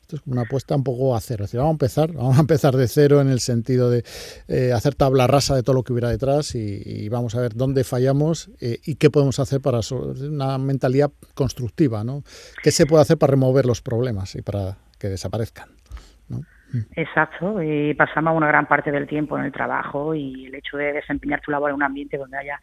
Esto 0.00 0.16
es 0.16 0.22
una 0.26 0.42
apuesta 0.42 0.76
un 0.76 0.84
poco 0.84 1.16
a 1.16 1.20
cero. 1.20 1.44
Es 1.44 1.50
decir, 1.50 1.58
vamos 1.58 1.72
a 1.72 1.74
empezar, 1.74 2.12
vamos 2.12 2.38
a 2.38 2.40
empezar 2.40 2.74
de 2.74 2.86
cero 2.86 3.20
en 3.20 3.28
el 3.28 3.40
sentido 3.40 3.90
de 3.90 4.04
eh, 4.46 4.72
hacer 4.72 4.94
tabla 4.94 5.26
rasa 5.26 5.56
de 5.56 5.64
todo 5.64 5.74
lo 5.74 5.82
que 5.82 5.92
hubiera 5.92 6.08
detrás 6.08 6.54
y, 6.54 7.08
vamos 7.08 7.34
a 7.34 7.40
ver 7.40 7.54
dónde 7.54 7.82
fallamos 7.84 8.50
eh, 8.60 8.78
y 8.84 8.96
qué 8.96 9.10
podemos 9.10 9.38
hacer 9.40 9.60
para 9.60 9.80
una 10.30 10.58
mentalidad 10.58 11.10
constructiva, 11.34 12.04
¿no? 12.04 12.22
¿Qué 12.62 12.70
se 12.70 12.86
puede 12.86 13.02
hacer 13.02 13.18
para 13.18 13.32
remover 13.32 13.66
los 13.66 13.82
problemas 13.82 14.34
y 14.36 14.42
para 14.42 14.76
que 14.98 15.08
desaparezcan? 15.08 15.68
Exacto, 16.94 17.62
y 17.62 17.94
pasamos 17.94 18.36
una 18.36 18.48
gran 18.48 18.66
parte 18.66 18.90
del 18.90 19.06
tiempo 19.06 19.38
en 19.38 19.44
el 19.44 19.52
trabajo 19.52 20.14
y 20.14 20.46
el 20.46 20.54
hecho 20.54 20.76
de 20.76 20.92
desempeñar 20.92 21.40
tu 21.40 21.50
labor 21.50 21.70
en 21.70 21.76
un 21.76 21.82
ambiente 21.82 22.18
donde 22.18 22.38
haya 22.38 22.60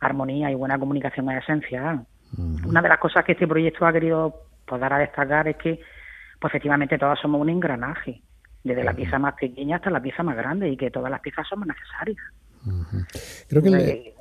armonía 0.00 0.50
y 0.50 0.54
buena 0.54 0.78
comunicación 0.78 1.30
es 1.30 1.42
esencial. 1.42 2.06
Una 2.36 2.80
de 2.80 2.88
las 2.88 2.98
cosas 2.98 3.24
que 3.24 3.32
este 3.32 3.46
proyecto 3.46 3.86
ha 3.86 3.92
querido 3.92 4.46
pues, 4.66 4.80
dar 4.80 4.92
a 4.92 4.98
destacar 4.98 5.48
es 5.48 5.56
que 5.56 5.80
pues, 6.40 6.50
efectivamente 6.50 6.98
todos 6.98 7.18
somos 7.20 7.40
un 7.40 7.50
engranaje, 7.50 8.22
desde 8.64 8.84
la 8.84 8.94
pieza 8.94 9.18
más 9.18 9.34
pequeña 9.34 9.76
hasta 9.76 9.90
la 9.90 10.00
pieza 10.00 10.22
más 10.22 10.36
grande 10.36 10.68
y 10.68 10.76
que 10.76 10.90
todas 10.90 11.10
las 11.10 11.20
piezas 11.20 11.46
somos 11.48 11.66
necesarias. 11.66 12.18
Creo 13.48 13.62
que 13.62 14.14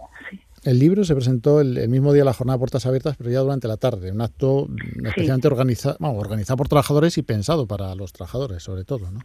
el, 0.63 0.79
libro 0.79 1.03
se 1.03 1.13
presentó 1.13 1.61
el, 1.61 1.87
mismo 1.89 2.11
día 2.11 2.21
de 2.21 2.25
la 2.25 2.33
jornada 2.33 2.57
de 2.57 2.59
puertas 2.59 2.85
abiertas, 2.85 3.15
pero 3.17 3.29
ya 3.29 3.39
durante 3.39 3.67
la 3.67 3.77
tarde, 3.77 4.11
un 4.11 4.21
acto 4.21 4.67
especialmente 5.05 5.47
organizado, 5.47 5.97
organizado 5.99 6.57
por 6.57 6.67
trabajadores 6.67 7.17
y 7.17 7.21
pensado 7.21 7.67
para 7.67 7.93
los 7.95 8.13
trabajadores, 8.13 8.63
sobre 8.63 8.83
todo, 8.83 9.11
¿no? 9.11 9.19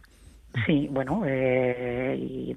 Sí, 0.65 0.87
bueno, 0.91 1.23
eh, 1.25 2.15
y, 2.17 2.55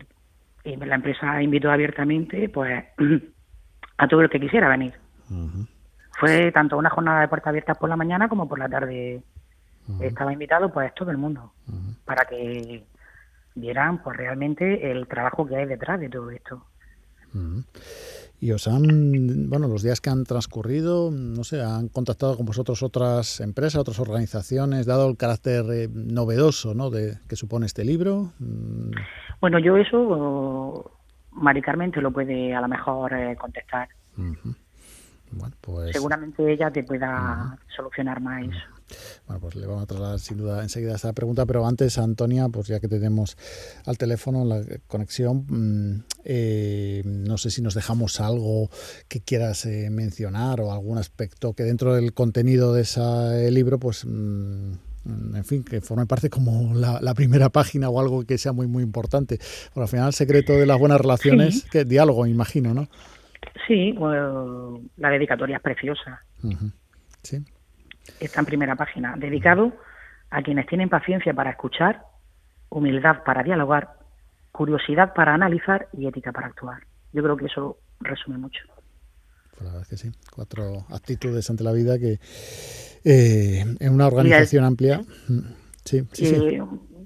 y 0.65 0.77
la 0.77 0.95
empresa 0.95 1.43
invitó 1.43 1.71
abiertamente, 1.71 2.49
pues 2.49 2.85
a 3.99 4.09
todo 4.09 4.21
el 4.23 4.31
que 4.31 4.41
quisiera 4.41 4.69
venir. 4.69 4.93
Fue 6.21 6.53
tanto 6.53 6.77
una 6.77 6.91
jornada 6.91 7.23
de 7.23 7.29
puertas 7.29 7.49
abiertas 7.49 7.79
por 7.79 7.89
la 7.89 7.97
mañana 7.97 8.29
como 8.29 8.47
por 8.47 8.59
la 8.59 8.69
tarde. 8.69 9.23
Estaba 10.01 10.33
invitado 10.33 10.71
pues 10.73 10.95
todo 10.95 11.11
el 11.11 11.17
mundo 11.17 11.53
para 12.05 12.25
que 12.27 12.85
vieran 13.55 14.03
pues 14.03 14.17
realmente 14.17 14.91
el 14.91 15.09
trabajo 15.09 15.47
que 15.47 15.57
hay 15.57 15.67
detrás 15.67 15.99
de 15.99 16.09
todo 16.09 16.31
esto. 16.31 16.63
Y 18.39 18.53
os 18.53 18.69
han, 18.69 19.49
bueno, 19.49 19.67
los 19.67 19.83
días 19.83 20.01
que 20.01 20.11
han 20.11 20.25
transcurrido, 20.25 21.11
no 21.11 21.43
sé, 21.43 21.63
han 21.63 21.89
contactado 21.89 22.37
con 22.37 22.47
vosotros 22.47 22.83
otras 22.83 23.41
empresas, 23.41 23.81
otras 23.81 23.99
organizaciones, 23.99 24.87
dado 24.87 25.09
el 25.09 25.17
carácter 25.17 25.65
eh, 25.71 25.89
novedoso, 25.93 26.75
¿no? 26.75 26.91
De 26.91 27.19
que 27.29 27.37
supone 27.37 27.67
este 27.67 27.85
libro. 27.85 28.33
Mm. 28.39 28.93
Bueno, 29.41 29.59
yo 29.59 29.77
eso 29.77 30.91
Mari 31.33 31.63
Carmen 31.63 31.93
te 31.93 32.01
lo 32.01 32.11
puede 32.11 32.55
a 32.55 32.61
lo 32.61 32.69
mejor 32.69 33.13
eh, 33.13 33.37
contestar. 33.37 33.89
Bueno, 35.33 35.55
pues... 35.61 35.93
Seguramente 35.93 36.53
ella 36.53 36.71
te 36.71 36.83
pueda 36.83 37.59
solucionar 37.75 38.21
más 38.21 38.45
eso. 38.45 38.81
Bueno, 39.27 39.41
pues 39.41 39.55
le 39.55 39.67
vamos 39.67 39.85
a 39.85 39.87
trasladar 39.87 40.19
sin 40.19 40.39
duda 40.39 40.63
enseguida 40.63 40.97
esa 40.97 41.13
pregunta, 41.13 41.47
pero 41.47 41.67
antes, 41.67 41.99
Antonia, 41.99 42.49
pues 42.49 42.67
ya 42.67 42.81
que 42.81 42.89
tenemos 42.89 43.37
al 43.87 43.99
teléfono 43.99 44.45
la 44.45 44.63
conexión, 44.89 45.47
mm, 45.49 46.05
eh, 46.25 47.03
no 47.05 47.39
sé 47.39 47.51
si 47.51 47.63
nos 47.63 47.75
dejamos 47.75 48.21
algo 48.21 48.69
que 49.09 49.21
quieras 49.21 49.65
eh, 49.67 49.89
mencionar 49.91 50.61
o 50.61 50.73
algún 50.73 50.99
aspecto 50.99 51.53
que 51.55 51.63
dentro 51.63 51.95
del 51.95 52.13
contenido 52.13 52.75
de 52.75 52.83
ese 52.83 53.51
libro, 53.51 53.79
pues... 53.79 54.05
Mm, 54.05 54.73
en 55.35 55.45
fin, 55.47 55.65
que 55.65 55.81
forme 55.81 56.05
parte 56.05 56.29
como 56.29 56.75
la, 56.75 57.15
primera 57.15 57.49
página 57.49 57.89
o 57.89 57.99
algo 57.99 58.23
que 58.27 58.37
sea 58.37 58.53
muy, 58.53 58.67
muy 58.67 58.83
importante. 58.83 59.41
Porque 59.73 59.85
al 59.85 59.89
final 59.89 60.07
el 60.09 60.13
secreto 60.13 60.53
de 60.53 60.67
las 60.67 60.79
buenas 60.79 61.01
relaciones, 61.01 61.65
que 61.71 61.87
diálogo, 61.87 62.27
imagino, 62.27 62.75
¿no? 62.75 62.87
Sí, 63.67 63.95
la 64.97 65.11
dedicatoria 65.11 65.57
es 65.57 65.63
preciosa. 65.63 66.23
Sí. 67.23 67.45
Está 68.19 68.41
en 68.41 68.47
primera 68.47 68.77
página. 68.77 69.15
Dedicado 69.17 69.73
a 70.31 70.43
quienes 70.43 70.67
tienen 70.67 70.89
paciencia 70.89 71.35
para 71.35 71.51
escuchar, 71.51 72.03
humildad 72.69 73.23
para 73.25 73.43
dialogar, 73.43 73.95
curiosidad 74.53 75.13
para 75.15 75.35
analizar 75.35 75.89
y 75.93 76.07
ética 76.07 76.33
para 76.33 76.49
actuar. 76.49 76.83
Yo 77.13 77.23
creo 77.23 77.37
que 77.37 77.47
eso 77.47 77.79
resume 78.01 78.39
mucho. 78.39 78.63
Pues 79.51 79.63
la 79.63 79.67
verdad 79.67 79.83
es 79.83 79.89
que 79.89 79.97
sí. 79.97 80.11
Cuatro 80.35 80.87
actitudes 80.91 81.51
ante 81.51 81.65
la 81.65 81.73
vida 81.73 81.99
que 81.99 82.19
eh, 83.05 83.65
en 83.79 83.93
una 83.95 84.07
organización 84.07 84.65
amplia. 84.65 85.01
Mm, 85.29 85.41
sí, 85.85 86.07
sí, 86.13 86.27
sí. 86.27 86.59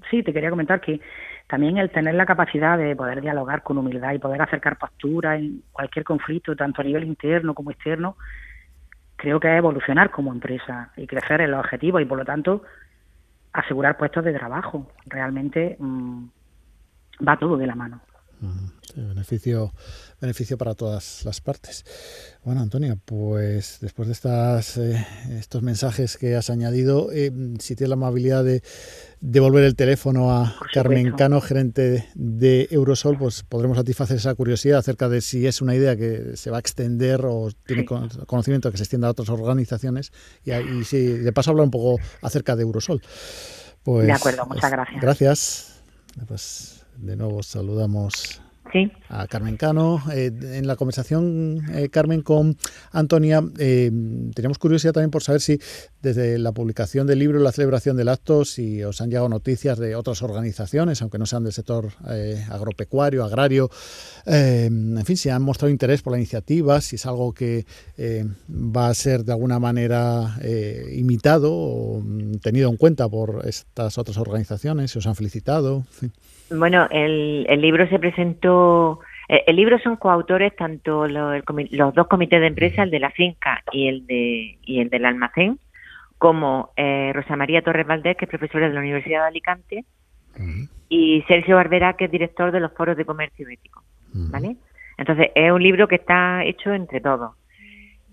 sí, 0.09 0.23
te 0.23 0.33
quería 0.33 0.49
comentar 0.49 0.79
que 0.81 0.99
también 1.47 1.77
el 1.77 1.91
tener 1.91 2.15
la 2.15 2.25
capacidad 2.25 2.77
de 2.77 2.95
poder 2.95 3.21
dialogar 3.21 3.61
con 3.63 3.77
humildad 3.77 4.13
y 4.13 4.19
poder 4.19 4.41
acercar 4.41 4.77
postura 4.77 5.35
en 5.37 5.63
cualquier 5.71 6.03
conflicto, 6.03 6.55
tanto 6.55 6.81
a 6.81 6.85
nivel 6.85 7.03
interno 7.03 7.53
como 7.53 7.71
externo, 7.71 8.17
creo 9.15 9.39
que 9.39 9.51
es 9.51 9.57
evolucionar 9.57 10.09
como 10.11 10.31
empresa 10.31 10.91
y 10.97 11.07
crecer 11.07 11.41
en 11.41 11.51
los 11.51 11.59
objetivos 11.59 12.01
y 12.01 12.05
por 12.05 12.17
lo 12.17 12.25
tanto 12.25 12.63
asegurar 13.53 13.97
puestos 13.97 14.25
de 14.25 14.33
trabajo. 14.33 14.91
Realmente 15.05 15.77
mm, 15.79 16.25
va 17.27 17.37
todo 17.37 17.57
de 17.57 17.67
la 17.67 17.75
mano 17.75 18.01
beneficio, 18.95 19.73
beneficio 20.21 20.57
para 20.57 20.75
todas 20.75 21.23
las 21.25 21.41
partes. 21.41 22.37
Bueno, 22.43 22.61
Antonia, 22.61 22.97
pues 23.03 23.79
después 23.81 24.07
de 24.07 24.13
estas, 24.13 24.77
eh, 24.77 25.05
estos 25.31 25.61
mensajes 25.61 26.17
que 26.17 26.35
has 26.35 26.49
añadido, 26.49 27.11
eh, 27.11 27.31
si 27.59 27.75
tienes 27.75 27.89
la 27.89 27.95
amabilidad 27.95 28.43
de 28.43 28.61
devolver 29.21 29.63
el 29.63 29.75
teléfono 29.75 30.31
a 30.31 30.55
Carmen 30.73 31.11
Cano, 31.13 31.41
gerente 31.41 32.07
de 32.15 32.67
Eurosol, 32.71 33.17
pues 33.17 33.43
podremos 33.43 33.77
satisfacer 33.77 34.17
esa 34.17 34.35
curiosidad 34.35 34.79
acerca 34.79 35.09
de 35.09 35.21
si 35.21 35.47
es 35.47 35.61
una 35.61 35.75
idea 35.75 35.95
que 35.95 36.35
se 36.35 36.51
va 36.51 36.57
a 36.57 36.59
extender 36.59 37.21
o 37.25 37.49
tiene 37.65 37.85
conocimiento 37.85 38.71
que 38.71 38.77
se 38.77 38.83
extienda 38.83 39.07
a 39.07 39.11
otras 39.11 39.29
organizaciones 39.29 40.11
y, 40.43 40.51
y 40.51 40.83
si 40.83 41.05
de 41.05 41.33
paso 41.33 41.51
hablar 41.51 41.65
un 41.65 41.71
poco 41.71 42.01
acerca 42.21 42.55
de 42.55 42.63
Eurosol. 42.63 43.01
Pues, 43.83 44.07
de 44.07 44.13
acuerdo, 44.13 44.45
muchas 44.45 44.71
gracias. 44.71 45.01
Gracias. 45.01 45.81
Pues 46.27 46.85
de 46.97 47.15
nuevo 47.15 47.43
saludamos 47.43 48.41
a 49.09 49.27
Carmen 49.27 49.57
Cano. 49.57 50.01
Eh, 50.11 50.31
en 50.41 50.67
la 50.67 50.75
conversación, 50.75 51.61
eh, 51.73 51.89
Carmen, 51.89 52.21
con 52.21 52.57
Antonia, 52.91 53.43
eh, 53.57 53.91
teníamos 54.33 54.57
curiosidad 54.57 54.93
también 54.93 55.11
por 55.11 55.23
saber 55.23 55.41
si 55.41 55.59
desde 56.01 56.37
la 56.37 56.51
publicación 56.51 57.07
del 57.07 57.19
libro 57.19 57.39
y 57.39 57.43
la 57.43 57.51
celebración 57.51 57.97
del 57.97 58.09
acto, 58.09 58.45
si 58.45 58.83
os 58.83 59.01
han 59.01 59.09
llegado 59.09 59.29
noticias 59.29 59.79
de 59.79 59.95
otras 59.95 60.21
organizaciones, 60.21 61.01
aunque 61.01 61.17
no 61.17 61.25
sean 61.25 61.43
del 61.43 61.53
sector 61.53 61.93
agropecuario, 62.49 63.23
agrario, 63.23 63.71
en 64.25 65.03
fin, 65.03 65.17
si 65.17 65.29
han 65.29 65.41
mostrado 65.41 65.71
interés 65.71 66.03
por 66.03 66.11
la 66.11 66.17
iniciativa, 66.17 66.79
si 66.81 66.97
es 66.97 67.05
algo 67.07 67.33
que 67.33 67.65
va 68.49 68.89
a 68.89 68.93
ser 68.93 69.23
de 69.25 69.31
alguna 69.31 69.57
manera 69.57 70.37
imitado 70.91 71.51
o 71.51 72.01
mm, 72.01 72.35
tenido 72.35 72.69
en 72.69 72.77
cuenta 72.77 73.09
por 73.09 73.43
estas 73.47 73.97
otras 73.97 74.17
organizaciones, 74.17 74.91
si 74.91 74.99
os 74.99 75.07
han 75.07 75.15
felicitado. 75.15 75.85
Bueno, 76.49 76.87
el, 76.91 77.45
el 77.49 77.61
libro 77.61 77.87
se 77.87 77.99
presentó, 77.99 78.99
eh, 79.27 79.43
el, 79.47 79.55
libro 79.55 79.79
son 79.79 79.95
coautores 79.95 80.55
tanto 80.55 81.07
los, 81.07 81.43
dos 81.93 82.07
comités 82.07 82.39
de 82.39 82.47
empresa, 82.47 82.83
el 82.83 82.91
de 82.91 82.99
la 82.99 83.11
finca 83.11 83.63
y 83.71 83.87
el 83.87 84.05
de 84.05 84.57
y 84.63 84.79
el 84.79 84.89
del 84.89 85.05
almacén, 85.05 85.59
como 86.17 86.71
eh, 86.77 87.11
Rosa 87.13 87.35
María 87.35 87.63
Torres 87.63 87.87
Valdés, 87.87 88.17
que 88.17 88.25
es 88.25 88.29
profesora 88.29 88.67
de 88.67 88.73
la 88.73 88.79
Universidad 88.79 89.21
de 89.21 89.27
Alicante, 89.27 89.85
y 90.89 91.23
Sergio 91.27 91.55
Barbera, 91.55 91.93
que 91.93 92.05
es 92.05 92.11
director 92.11 92.51
de 92.51 92.59
los 92.59 92.73
foros 92.73 92.97
de 92.97 93.05
comercio 93.05 93.47
ético, 93.49 93.83
¿vale? 94.13 94.57
Entonces, 94.97 95.31
es 95.33 95.51
un 95.51 95.63
libro 95.63 95.87
que 95.87 95.95
está 95.95 96.43
hecho 96.43 96.73
entre 96.73 97.01
todos. 97.01 97.31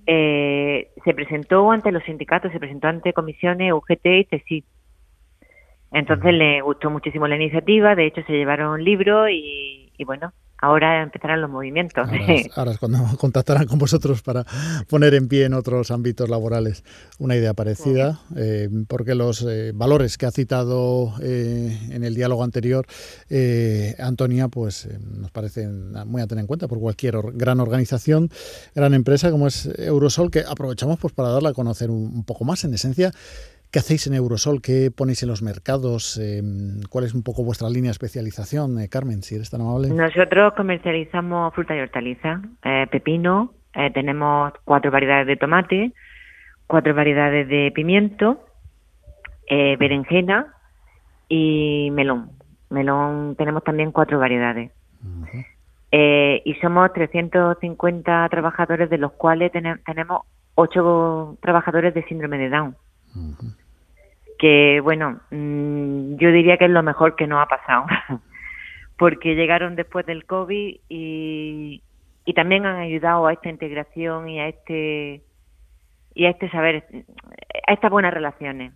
Eh, 0.06 0.90
se 1.04 1.14
presentó 1.14 1.70
ante 1.70 1.92
los 1.92 2.02
sindicatos, 2.04 2.50
se 2.50 2.58
presentó 2.58 2.88
ante 2.88 3.12
comisiones 3.12 3.72
UGT 3.72 4.06
y 4.06 4.24
TESI, 4.24 4.64
entonces 5.92 6.32
le 6.32 6.62
gustó 6.62 6.90
muchísimo 6.90 7.28
la 7.28 7.36
iniciativa, 7.36 7.94
de 7.94 8.06
hecho 8.06 8.22
se 8.26 8.32
llevaron 8.32 8.72
un 8.72 8.84
libro 8.84 9.28
y, 9.28 9.90
bueno, 10.06 10.32
ahora 10.58 11.02
empezarán 11.02 11.42
los 11.42 11.50
movimientos. 11.50 12.08
Ahora 12.56 12.72
es, 12.72 12.78
cuando 12.78 12.98
contactarán 13.18 13.66
con 13.66 13.78
vosotros 13.78 14.22
para 14.22 14.44
poner 14.88 15.14
en 15.14 15.28
pie 15.28 15.44
en 15.44 15.54
otros 15.54 15.90
ámbitos 15.90 16.30
laborales 16.30 16.82
una 17.18 17.36
idea 17.36 17.52
parecida, 17.52 18.20
eh, 18.36 18.68
porque 18.88 19.14
los 19.14 19.42
eh, 19.42 19.72
valores 19.74 20.16
que 20.16 20.24
ha 20.24 20.30
citado 20.30 21.12
eh, 21.22 21.78
en 21.90 22.04
el 22.04 22.14
diálogo 22.14 22.42
anterior 22.42 22.86
Antonia, 23.98 24.48
pues 24.48 24.88
nos 25.18 25.30
parecen 25.30 25.92
muy 26.06 26.22
a 26.22 26.26
tener 26.26 26.42
en 26.42 26.46
cuenta 26.46 26.68
por 26.68 26.80
cualquier 26.80 27.16
gran 27.34 27.60
organización, 27.60 28.30
gran 28.74 28.94
empresa 28.94 29.30
como 29.30 29.46
es 29.46 29.66
Eurosol, 29.78 30.30
que 30.30 30.40
aprovechamos 30.40 30.98
pues 30.98 31.12
para 31.12 31.30
darla 31.30 31.50
a 31.50 31.54
conocer 31.54 31.90
un 31.90 32.24
poco 32.24 32.44
más. 32.44 32.64
En 32.64 32.74
esencia, 32.74 33.12
¿Qué 33.72 33.78
hacéis 33.78 34.06
en 34.06 34.12
Eurosol? 34.12 34.60
¿Qué 34.60 34.90
ponéis 34.94 35.22
en 35.22 35.30
los 35.30 35.40
mercados? 35.40 36.18
Em, 36.18 36.82
¿Cuál 36.90 37.06
es 37.06 37.14
un 37.14 37.22
poco 37.22 37.42
vuestra 37.42 37.70
línea 37.70 37.88
de 37.88 37.92
especialización, 37.92 38.78
eh, 38.78 38.90
Carmen, 38.90 39.22
si 39.22 39.36
eres 39.36 39.48
tan 39.48 39.62
amable? 39.62 39.88
Nosotros 39.88 40.52
comercializamos 40.54 41.54
fruta 41.54 41.74
y 41.74 41.80
hortaliza, 41.80 42.42
eh, 42.64 42.86
pepino, 42.90 43.54
eh, 43.74 43.90
tenemos 43.90 44.52
cuatro 44.66 44.90
variedades 44.90 45.26
de 45.26 45.36
tomate, 45.38 45.94
cuatro 46.66 46.94
variedades 46.94 47.48
de 47.48 47.72
pimiento, 47.74 48.44
berenjena 49.48 50.52
y 51.30 51.90
melón. 51.92 52.30
Melón 52.68 53.36
tenemos 53.36 53.64
también 53.64 53.90
cuatro 53.90 54.18
variedades. 54.18 54.70
y 55.92 56.54
somos 56.60 56.92
350 56.92 58.28
trabajadores, 58.28 58.90
de 58.90 58.98
los 58.98 59.12
cuales 59.12 59.50
tenemos 59.50 60.22
ocho 60.56 61.38
trabajadores 61.40 61.94
de 61.94 62.02
síndrome 62.04 62.36
de 62.36 62.50
Down 62.50 62.76
que 64.42 64.80
bueno, 64.80 65.20
mm, 65.30 66.16
yo 66.16 66.32
diría 66.32 66.56
que 66.56 66.64
es 66.64 66.70
lo 66.72 66.82
mejor 66.82 67.14
que 67.14 67.28
nos 67.28 67.40
ha 67.40 67.46
pasado, 67.46 67.86
porque 68.98 69.36
llegaron 69.36 69.76
después 69.76 70.04
del 70.04 70.26
COVID 70.26 70.80
y, 70.88 71.82
también 72.34 72.66
han 72.66 72.76
ayudado 72.76 73.26
a 73.28 73.32
esta 73.32 73.50
integración 73.50 74.28
y 74.28 74.40
a 74.40 74.48
este 74.48 75.22
y 76.14 76.24
a 76.24 76.30
este 76.30 76.50
saber, 76.50 76.84
a 77.68 77.72
estas 77.72 77.90
buenas 77.90 78.12
relaciones, 78.12 78.72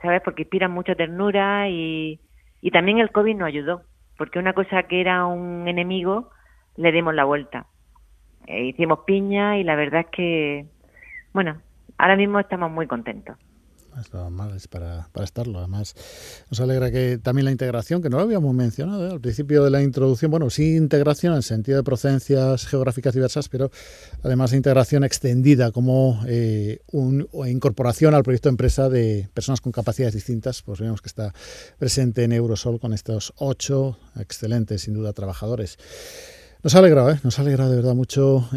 ¿sabes? 0.00 0.22
Porque 0.22 0.42
inspiran 0.42 0.70
mucha 0.70 0.94
ternura 0.94 1.68
y, 1.68 2.20
y 2.60 2.70
también 2.70 2.98
el 2.98 3.10
COVID 3.10 3.34
nos 3.34 3.48
ayudó, 3.48 3.82
porque 4.16 4.38
una 4.38 4.52
cosa 4.52 4.84
que 4.84 5.00
era 5.00 5.26
un 5.26 5.66
enemigo 5.66 6.30
le 6.76 6.92
dimos 6.92 7.12
la 7.12 7.24
vuelta. 7.24 7.66
Eh, 8.46 8.66
hicimos 8.66 9.00
piña 9.00 9.58
y 9.58 9.64
la 9.64 9.74
verdad 9.74 10.02
es 10.02 10.10
que, 10.12 10.66
bueno, 11.32 11.60
ahora 11.98 12.14
mismo 12.14 12.38
estamos 12.38 12.70
muy 12.70 12.86
contentos 12.86 13.36
es 14.00 14.12
normal, 14.12 14.56
es 14.56 14.68
para, 14.68 15.08
para, 15.12 15.24
estarlo. 15.24 15.58
Además, 15.58 15.94
nos 16.50 16.60
alegra 16.60 16.90
que 16.90 17.18
también 17.18 17.44
la 17.44 17.50
integración, 17.50 18.02
que 18.02 18.08
no 18.08 18.16
lo 18.16 18.24
habíamos 18.24 18.54
mencionado 18.54 19.06
¿eh? 19.06 19.10
al 19.10 19.20
principio 19.20 19.64
de 19.64 19.70
la 19.70 19.82
introducción, 19.82 20.30
bueno, 20.30 20.50
sí 20.50 20.76
integración 20.76 21.34
en 21.34 21.42
sentido 21.42 21.78
de 21.78 21.82
procedencias 21.82 22.66
geográficas 22.66 23.14
diversas, 23.14 23.48
pero 23.48 23.70
además 24.22 24.52
de 24.52 24.56
integración 24.56 25.04
extendida 25.04 25.72
como 25.72 26.22
eh, 26.26 26.80
un, 26.90 27.28
incorporación 27.46 28.14
al 28.14 28.22
proyecto 28.22 28.48
de 28.48 28.52
empresa 28.52 28.88
de 28.88 29.28
personas 29.34 29.60
con 29.60 29.72
capacidades 29.72 30.14
distintas, 30.14 30.62
pues 30.62 30.80
vemos 30.80 31.02
que 31.02 31.08
está 31.08 31.34
presente 31.78 32.24
en 32.24 32.32
Eurosol 32.32 32.80
con 32.80 32.92
estos 32.92 33.32
ocho 33.36 33.98
excelentes, 34.18 34.82
sin 34.82 34.94
duda, 34.94 35.12
trabajadores. 35.12 35.78
Nos 36.62 36.74
ha 36.74 36.78
alegrado, 36.78 37.10
¿eh? 37.10 37.20
nos 37.24 37.38
ha 37.38 37.42
alegrado 37.42 37.70
de 37.70 37.76
verdad 37.76 37.94
mucho. 37.94 38.48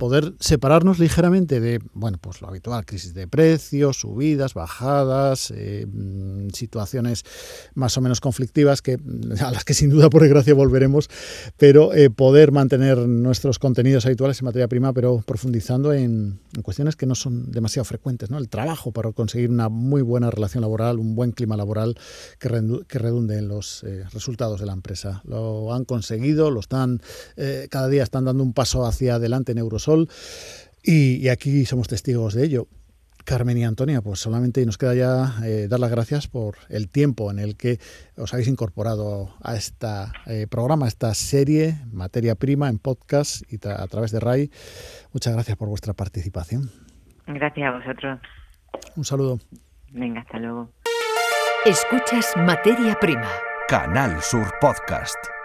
Eh, 0.00 0.10
poder 0.10 0.34
separarnos 0.40 0.98
ligeramente 0.98 1.60
de, 1.60 1.78
bueno, 1.92 2.18
pues 2.20 2.40
lo 2.40 2.48
habitual, 2.48 2.84
crisis 2.86 3.12
de 3.12 3.28
precios, 3.28 4.00
subidas, 4.00 4.54
bajadas, 4.54 5.52
eh, 5.54 5.86
mm, 5.86 6.48
situaciones 6.50 7.24
más 7.74 7.96
o 7.96 8.00
menos 8.00 8.20
conflictivas 8.20 8.82
que, 8.82 8.98
a 9.40 9.50
las 9.50 9.64
que 9.64 9.74
sin 9.74 9.90
duda 9.90 10.08
por 10.08 10.22
desgracia 10.22 10.54
volveremos, 10.54 11.08
pero 11.58 11.92
eh, 11.92 12.08
poder 12.10 12.50
mantener 12.50 12.98
nuestros 12.98 13.58
contenidos 13.58 14.06
habituales 14.06 14.40
en 14.40 14.46
materia 14.46 14.68
prima, 14.68 14.92
pero 14.92 15.22
profundizando 15.24 15.92
en, 15.92 16.40
cuestiones 16.62 16.96
que 16.96 17.06
no 17.06 17.14
son 17.14 17.50
demasiado 17.52 17.84
frecuentes, 17.84 18.30
¿no? 18.30 18.38
El 18.38 18.48
trabajo 18.48 18.92
para 18.92 19.12
conseguir 19.12 19.50
una 19.50 19.68
muy 19.68 20.02
buena 20.02 20.30
relación 20.30 20.62
laboral, 20.62 20.98
un 20.98 21.14
buen 21.14 21.32
clima 21.32 21.56
laboral 21.56 21.96
que, 22.38 22.48
redunde 22.48 23.38
en 23.38 23.48
los 23.48 23.84
eh, 23.84 24.04
resultados 24.12 24.60
de 24.60 24.66
la 24.66 24.72
empresa. 24.72 25.22
Lo 25.24 25.72
han 25.72 25.84
conseguido, 25.84 26.50
lo 26.50 26.60
están, 26.60 27.00
cada 27.70 27.88
día 27.88 28.02
están 28.02 28.24
dando 28.24 28.42
un 28.42 28.52
paso 28.52 28.84
hacia 28.84 29.14
adelante 29.14 29.52
en 29.52 29.58
Y, 30.82 31.28
aquí 31.28 31.64
somos 31.66 31.88
testigos 31.88 32.34
de 32.34 32.44
ello. 32.44 32.68
Carmen 33.24 33.58
y 33.58 33.64
Antonia, 33.64 34.00
pues 34.00 34.18
solamente 34.18 34.64
nos 34.64 34.78
queda 34.78 34.94
ya 34.94 35.34
eh, 35.44 35.68
dar 35.68 35.78
las 35.78 35.90
gracias 35.90 36.26
por 36.26 36.56
el 36.68 36.88
tiempo 36.88 37.30
en 37.30 37.38
el 37.38 37.56
que 37.56 37.78
os 38.16 38.32
habéis 38.32 38.48
incorporado 38.48 39.34
a 39.42 39.56
este 39.56 40.46
programa, 40.50 40.86
a 40.86 40.88
esta 40.88 41.12
serie, 41.14 41.76
Materia 41.92 42.34
Prima, 42.34 42.68
en 42.68 42.78
podcast 42.78 43.42
y 43.52 43.56
a 43.68 43.86
través 43.88 44.10
de 44.10 44.20
RAI. 44.20 44.50
Muchas 45.12 45.34
gracias 45.34 45.56
por 45.58 45.68
vuestra 45.68 45.92
participación. 45.92 46.70
Gracias 47.26 47.68
a 47.68 47.78
vosotros. 47.78 48.20
Un 48.96 49.04
saludo. 49.04 49.38
Venga, 49.92 50.20
hasta 50.20 50.38
luego. 50.38 50.72
Escuchas 51.64 52.32
Materia 52.36 52.96
Prima. 53.00 53.28
Canal 53.68 54.22
Sur 54.22 54.50
Podcast. 54.60 55.39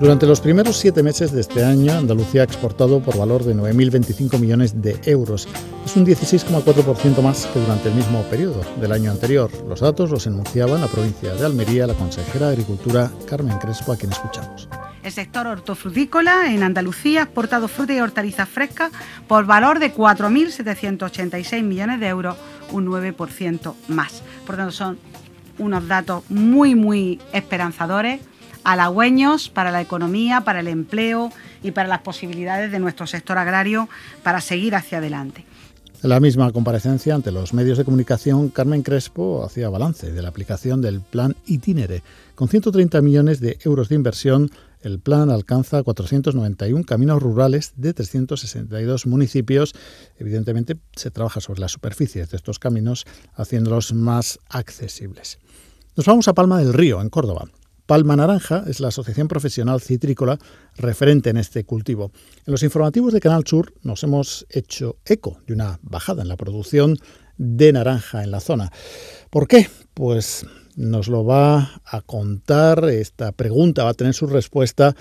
Durante 0.00 0.26
los 0.26 0.40
primeros 0.40 0.76
siete 0.76 1.02
meses 1.02 1.32
de 1.32 1.40
este 1.40 1.64
año, 1.64 1.92
Andalucía 1.92 2.42
ha 2.42 2.44
exportado 2.44 3.00
por 3.00 3.18
valor 3.18 3.42
de 3.42 3.56
9.025 3.56 4.38
millones 4.38 4.80
de 4.80 4.96
euros. 5.04 5.48
Es 5.84 5.96
un 5.96 6.06
16,4% 6.06 7.20
más 7.20 7.46
que 7.46 7.58
durante 7.58 7.88
el 7.88 7.96
mismo 7.96 8.22
periodo 8.30 8.60
del 8.80 8.92
año 8.92 9.10
anterior. 9.10 9.50
Los 9.68 9.80
datos 9.80 10.10
los 10.10 10.24
enunciaba 10.28 10.78
la 10.78 10.86
provincia 10.86 11.34
de 11.34 11.44
Almería 11.44 11.88
la 11.88 11.94
consejera 11.94 12.46
de 12.46 12.52
Agricultura 12.52 13.10
Carmen 13.26 13.58
Crespo, 13.58 13.90
a 13.90 13.96
quien 13.96 14.12
escuchamos. 14.12 14.68
El 15.02 15.10
sector 15.10 15.48
hortofrutícola 15.48 16.52
en 16.52 16.62
Andalucía 16.62 17.22
ha 17.22 17.24
exportado 17.24 17.66
frutas 17.66 17.96
y 17.96 18.00
hortalizas 18.00 18.48
frescas 18.48 18.92
por 19.26 19.46
valor 19.46 19.80
de 19.80 19.92
4.786 19.92 21.64
millones 21.64 21.98
de 21.98 22.06
euros, 22.06 22.36
un 22.70 22.86
9% 22.86 23.74
más. 23.88 24.22
Por 24.46 24.54
tanto, 24.54 24.70
son 24.70 24.96
unos 25.58 25.88
datos 25.88 26.22
muy, 26.30 26.76
muy 26.76 27.20
esperanzadores 27.32 28.20
halagüeños 28.68 29.48
para 29.48 29.70
la 29.70 29.80
economía, 29.80 30.42
para 30.42 30.60
el 30.60 30.68
empleo 30.68 31.32
y 31.62 31.70
para 31.70 31.88
las 31.88 32.00
posibilidades 32.00 32.70
de 32.70 32.78
nuestro 32.78 33.06
sector 33.06 33.38
agrario 33.38 33.88
para 34.22 34.42
seguir 34.42 34.74
hacia 34.74 34.98
adelante. 34.98 35.46
En 36.02 36.10
la 36.10 36.20
misma 36.20 36.52
comparecencia 36.52 37.14
ante 37.14 37.32
los 37.32 37.54
medios 37.54 37.78
de 37.78 37.84
comunicación, 37.84 38.50
Carmen 38.50 38.82
Crespo 38.82 39.42
hacía 39.42 39.70
balance 39.70 40.12
de 40.12 40.22
la 40.22 40.28
aplicación 40.28 40.82
del 40.82 41.00
plan 41.00 41.34
Itinere. 41.46 42.02
Con 42.34 42.48
130 42.48 43.00
millones 43.00 43.40
de 43.40 43.58
euros 43.64 43.88
de 43.88 43.96
inversión, 43.96 44.50
el 44.82 45.00
plan 45.00 45.30
alcanza 45.30 45.82
491 45.82 46.84
caminos 46.84 47.20
rurales 47.20 47.72
de 47.74 47.94
362 47.94 49.06
municipios. 49.06 49.74
Evidentemente, 50.18 50.76
se 50.94 51.10
trabaja 51.10 51.40
sobre 51.40 51.62
las 51.62 51.72
superficies 51.72 52.30
de 52.30 52.36
estos 52.36 52.60
caminos, 52.60 53.06
haciéndolos 53.34 53.92
más 53.92 54.38
accesibles. 54.50 55.38
Nos 55.96 56.06
vamos 56.06 56.28
a 56.28 56.34
Palma 56.34 56.58
del 56.58 56.74
Río, 56.74 57.00
en 57.00 57.08
Córdoba. 57.08 57.48
Palma 57.88 58.16
Naranja 58.16 58.64
es 58.66 58.80
la 58.80 58.88
asociación 58.88 59.28
profesional 59.28 59.80
citrícola 59.80 60.36
referente 60.76 61.30
en 61.30 61.38
este 61.38 61.64
cultivo. 61.64 62.12
En 62.44 62.52
los 62.52 62.62
informativos 62.62 63.14
de 63.14 63.20
Canal 63.20 63.46
Sur 63.46 63.72
nos 63.82 64.02
hemos 64.02 64.46
hecho 64.50 64.98
eco 65.06 65.38
de 65.46 65.54
una 65.54 65.78
bajada 65.80 66.20
en 66.20 66.28
la 66.28 66.36
producción 66.36 66.96
de 67.38 67.72
naranja 67.72 68.22
en 68.22 68.30
la 68.30 68.40
zona. 68.40 68.70
¿Por 69.30 69.48
qué? 69.48 69.68
Pues 69.94 70.46
nos 70.76 71.08
lo 71.08 71.24
va 71.24 71.80
a 71.86 72.02
contar, 72.02 72.84
esta 72.90 73.32
pregunta 73.32 73.84
va 73.84 73.90
a 73.90 73.94
tener 73.94 74.12
su 74.12 74.26
respuesta 74.26 74.94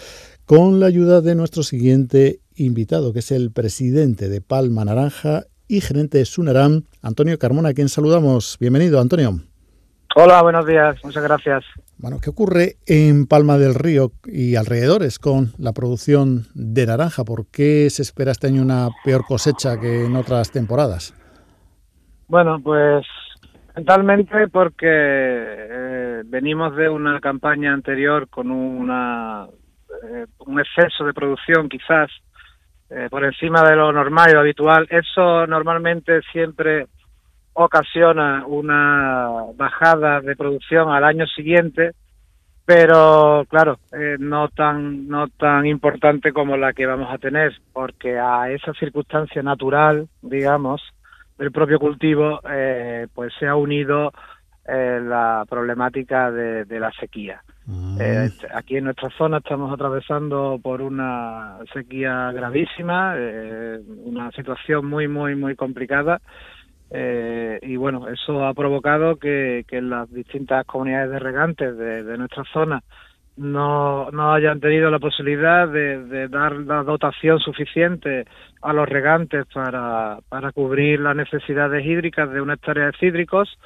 con 0.46 0.80
la 0.80 0.86
ayuda 0.86 1.20
de 1.20 1.36
nuestro 1.36 1.64
siguiente 1.64 2.40
invitado, 2.56 3.12
que 3.12 3.20
es 3.20 3.32
el 3.32 3.52
presidente 3.52 4.30
de 4.30 4.40
Palma 4.40 4.86
Naranja 4.86 5.44
y 5.68 5.82
gerente 5.82 6.20
de 6.20 6.26
Sunaram, 6.26 6.84
Antonio 7.02 7.38
Carmona, 7.38 7.70
a 7.70 7.74
quien 7.74 7.90
saludamos. 7.90 8.56
Bienvenido, 8.62 9.02
Antonio. 9.02 9.42
Hola, 10.16 10.42
buenos 10.42 10.66
días, 10.66 10.96
muchas 11.04 11.24
gracias. 11.24 11.66
Bueno, 12.00 12.18
¿qué 12.24 12.30
ocurre 12.30 12.76
en 12.86 13.26
Palma 13.26 13.58
del 13.58 13.74
Río 13.74 14.12
y 14.26 14.56
alrededores 14.56 15.18
con 15.18 15.48
la 15.58 15.74
producción 15.74 16.44
de 16.54 16.86
naranja? 16.86 17.24
¿Por 17.24 17.48
qué 17.52 17.90
se 17.90 18.04
espera 18.04 18.32
este 18.32 18.48
año 18.48 18.62
una 18.62 18.90
peor 19.04 19.26
cosecha 19.26 19.80
que 19.80 20.06
en 20.06 20.16
otras 20.16 20.52
temporadas? 20.52 21.16
Bueno, 22.28 22.60
pues 22.62 23.04
fundamentalmente 23.74 24.48
porque 24.50 24.88
eh, 24.88 26.22
venimos 26.26 26.76
de 26.76 26.88
una 26.88 27.20
campaña 27.20 27.74
anterior 27.74 28.28
con 28.30 28.52
una, 28.52 29.48
eh, 30.04 30.26
un 30.46 30.60
exceso 30.60 31.04
de 31.04 31.14
producción 31.14 31.68
quizás 31.68 32.12
eh, 32.92 33.08
por 33.10 33.24
encima 33.24 33.64
de 33.64 33.76
lo 33.76 33.92
normal 33.92 34.30
y 34.30 34.34
lo 34.34 34.42
habitual. 34.42 34.88
Eso 34.92 35.48
normalmente 35.48 36.22
siempre 36.32 36.88
ocasiona 37.58 38.46
una 38.46 39.30
bajada 39.56 40.22
de 40.22 40.36
producción 40.36 40.90
al 40.90 41.04
año 41.04 41.26
siguiente, 41.26 41.94
pero 42.66 43.46
claro, 43.50 43.80
eh, 43.92 44.18
no 44.20 44.50
tan 44.50 45.08
no 45.08 45.28
tan 45.28 45.66
importante 45.66 46.32
como 46.34 46.56
la 46.56 46.74
que 46.74 46.86
vamos 46.86 47.12
a 47.12 47.18
tener, 47.18 47.54
porque 47.74 48.20
a 48.20 48.52
esa 48.52 48.74
circunstancia 48.74 49.42
natural, 49.42 50.08
digamos, 50.22 50.82
del 51.40 51.52
propio 51.52 51.80
cultivo, 51.80 52.42
eh, 52.48 53.08
pues 53.14 53.34
se 53.40 53.48
ha 53.48 53.56
unido 53.56 54.12
eh, 54.68 55.00
la 55.02 55.44
problemática 55.50 56.30
de, 56.32 56.80
la 56.80 56.92
sequía. 56.92 57.42
Mm. 57.66 57.98
aquí 58.54 58.78
en 58.78 58.86
nuestra 58.86 59.10
zona 59.18 59.40
estamos 59.40 59.74
atravesando 59.74 60.58
por 60.62 60.82
una 60.82 61.58
sequía 61.74 62.32
gravísima, 62.32 63.14
una 64.06 64.32
situación 64.32 64.86
muy, 64.86 65.10
muy, 65.10 65.36
muy 65.36 65.56
complicada 65.56 66.22
eh, 66.90 67.60
y 67.62 67.76
bueno, 67.76 68.08
eso 68.08 68.46
ha 68.46 68.54
provocado 68.54 69.18
que, 69.18 69.66
las 69.70 70.12
distintas 70.12 70.66
comunidades 70.66 71.12
de 71.12 71.20
regantes 71.20 71.78
de, 71.78 72.18
nuestra 72.18 72.44
zona 72.52 72.82
no, 73.36 74.10
no 74.12 74.34
hayan 74.34 74.60
tenido 74.60 74.90
la 74.90 75.00
posibilidad 75.00 75.68
de, 75.68 76.28
dar 76.30 76.54
la 76.54 76.84
dotación 76.84 77.40
suficiente 77.40 78.26
a 78.62 78.74
los 78.74 78.88
regantes 78.88 79.46
para, 79.54 80.20
para 80.30 80.52
cubrir 80.52 81.00
las 81.00 81.16
necesidades 81.16 81.86
hídricas 81.86 82.32
de 82.32 82.42
una 82.42 82.54
hectárea 82.54 82.88
de 82.88 82.98
cítricos. 82.98 83.58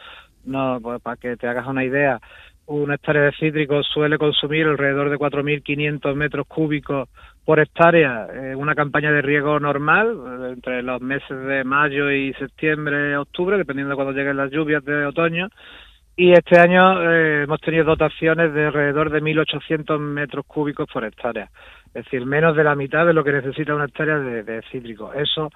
No, 0.43 0.79
pues 0.81 0.99
para 1.01 1.17
que 1.17 1.37
te 1.37 1.47
hagas 1.47 1.67
una 1.67 1.85
idea, 1.85 2.19
una 2.65 2.95
hectárea 2.95 3.23
de 3.23 3.31
cítricos 3.33 3.87
suele 3.93 4.17
consumir 4.17 4.65
alrededor 4.65 5.09
de 5.09 5.17
4.500 5.17 6.15
metros 6.15 6.47
cúbicos 6.47 7.09
por 7.45 7.59
hectárea 7.59 8.27
en 8.33 8.55
una 8.55 8.75
campaña 8.75 9.11
de 9.11 9.21
riego 9.21 9.59
normal, 9.59 10.15
eh, 10.15 10.53
entre 10.53 10.83
los 10.83 11.01
meses 11.01 11.37
de 11.45 11.63
mayo 11.63 12.11
y 12.11 12.33
septiembre, 12.33 13.17
octubre, 13.17 13.57
dependiendo 13.57 13.91
de 13.91 13.95
cuando 13.95 14.13
lleguen 14.13 14.37
las 14.37 14.51
lluvias 14.51 14.83
de 14.85 15.05
otoño. 15.05 15.49
Y 16.15 16.33
este 16.33 16.59
año 16.59 17.01
eh, 17.01 17.43
hemos 17.43 17.59
tenido 17.61 17.85
dotaciones 17.85 18.53
de 18.53 18.67
alrededor 18.67 19.09
de 19.09 19.21
1.800 19.21 19.97
metros 19.99 20.45
cúbicos 20.45 20.87
por 20.91 21.03
hectárea, 21.03 21.49
es 21.87 22.05
decir, 22.05 22.25
menos 22.25 22.55
de 22.55 22.63
la 22.63 22.75
mitad 22.75 23.05
de 23.05 23.13
lo 23.13 23.23
que 23.23 23.31
necesita 23.31 23.73
una 23.73 23.85
hectárea 23.85 24.19
de, 24.19 24.43
de 24.43 24.61
cítrico. 24.71 25.13
Eso, 25.13 25.49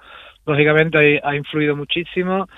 lógicamente, 0.46 1.20
ha 1.22 1.36
influido 1.36 1.76
muchísimo 1.76 2.48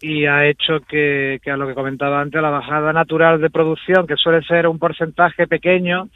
y 0.00 0.26
ha 0.26 0.46
hecho 0.46 0.80
que, 0.86 1.40
que, 1.42 1.50
a 1.50 1.56
lo 1.56 1.66
que 1.66 1.74
comentaba 1.74 2.20
antes, 2.20 2.40
la 2.40 2.50
bajada 2.50 2.92
natural 2.92 3.40
de 3.40 3.50
producción, 3.50 4.06
que 4.06 4.16
suele 4.16 4.42
ser 4.42 4.68
un 4.68 4.78
porcentaje 4.78 5.46
pequeño, 5.46 6.08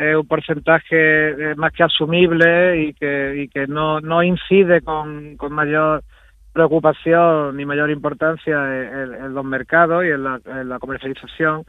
eh, 0.00 0.16
un 0.16 0.26
porcentaje 0.26 0.96
eh, 0.96 1.54
más 1.56 1.74
que 1.74 1.82
asumible 1.82 2.84
y 2.84 2.94
que, 2.94 3.42
y 3.42 3.48
que 3.48 3.66
no, 3.66 4.00
no 4.00 4.22
incide 4.22 4.80
con, 4.80 5.36
con 5.36 5.52
mayor 5.52 6.02
preocupación 6.54 7.54
ni 7.54 7.66
mayor 7.66 7.90
importancia 7.90 8.54
en, 8.54 9.34
los 9.34 9.44
mercados 9.44 10.02
y 10.06 10.08
en 10.08 10.24
la, 10.24 10.40
en 10.46 10.70
la, 10.70 10.78
comercialización, 10.78 11.64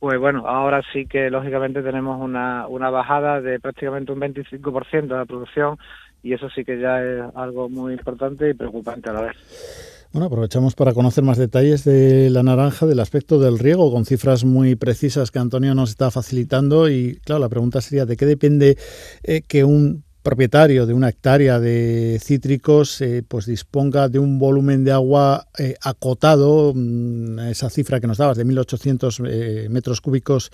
pues 0.00 0.18
bueno, 0.18 0.48
ahora 0.48 0.82
sí 0.92 1.06
que 1.06 1.30
lógicamente 1.30 1.80
tenemos 1.82 2.20
una, 2.20 2.66
una 2.66 2.90
bajada 2.90 3.40
de 3.40 3.60
prácticamente 3.60 4.10
un 4.10 4.20
25% 4.20 5.06
de 5.06 5.16
la 5.16 5.24
producción 5.24 5.78
y 6.20 6.32
eso 6.32 6.50
sí 6.50 6.64
que 6.64 6.80
ya 6.80 7.00
es 7.00 7.22
algo 7.36 7.68
muy 7.68 7.92
importante 7.92 8.50
y 8.50 8.54
preocupante 8.54 9.08
a 9.08 9.12
la 9.12 9.20
vez. 9.20 9.87
Bueno, 10.10 10.26
aprovechamos 10.26 10.74
para 10.74 10.94
conocer 10.94 11.22
más 11.22 11.36
detalles 11.36 11.84
de 11.84 12.30
la 12.30 12.42
naranja, 12.42 12.86
del 12.86 13.00
aspecto 13.00 13.38
del 13.38 13.58
riego, 13.58 13.92
con 13.92 14.06
cifras 14.06 14.42
muy 14.42 14.74
precisas 14.74 15.30
que 15.30 15.38
Antonio 15.38 15.74
nos 15.74 15.90
está 15.90 16.10
facilitando. 16.10 16.88
Y 16.88 17.20
claro, 17.24 17.40
la 17.40 17.50
pregunta 17.50 17.82
sería, 17.82 18.06
¿de 18.06 18.16
qué 18.16 18.24
depende 18.24 18.78
eh, 19.22 19.42
que 19.42 19.64
un 19.64 20.04
propietario 20.28 20.84
de 20.84 20.92
una 20.92 21.08
hectárea 21.08 21.58
de 21.58 22.20
cítricos 22.22 23.00
eh, 23.00 23.22
pues 23.26 23.46
disponga 23.46 24.10
de 24.10 24.18
un 24.18 24.38
volumen 24.38 24.84
de 24.84 24.92
agua 24.92 25.46
eh, 25.56 25.74
acotado, 25.80 26.74
mm, 26.74 27.38
esa 27.48 27.70
cifra 27.70 27.98
que 27.98 28.06
nos 28.06 28.18
dabas 28.18 28.36
de 28.36 28.44
1.800 28.44 29.26
eh, 29.26 29.68
metros 29.70 30.02
cúbicos 30.02 30.50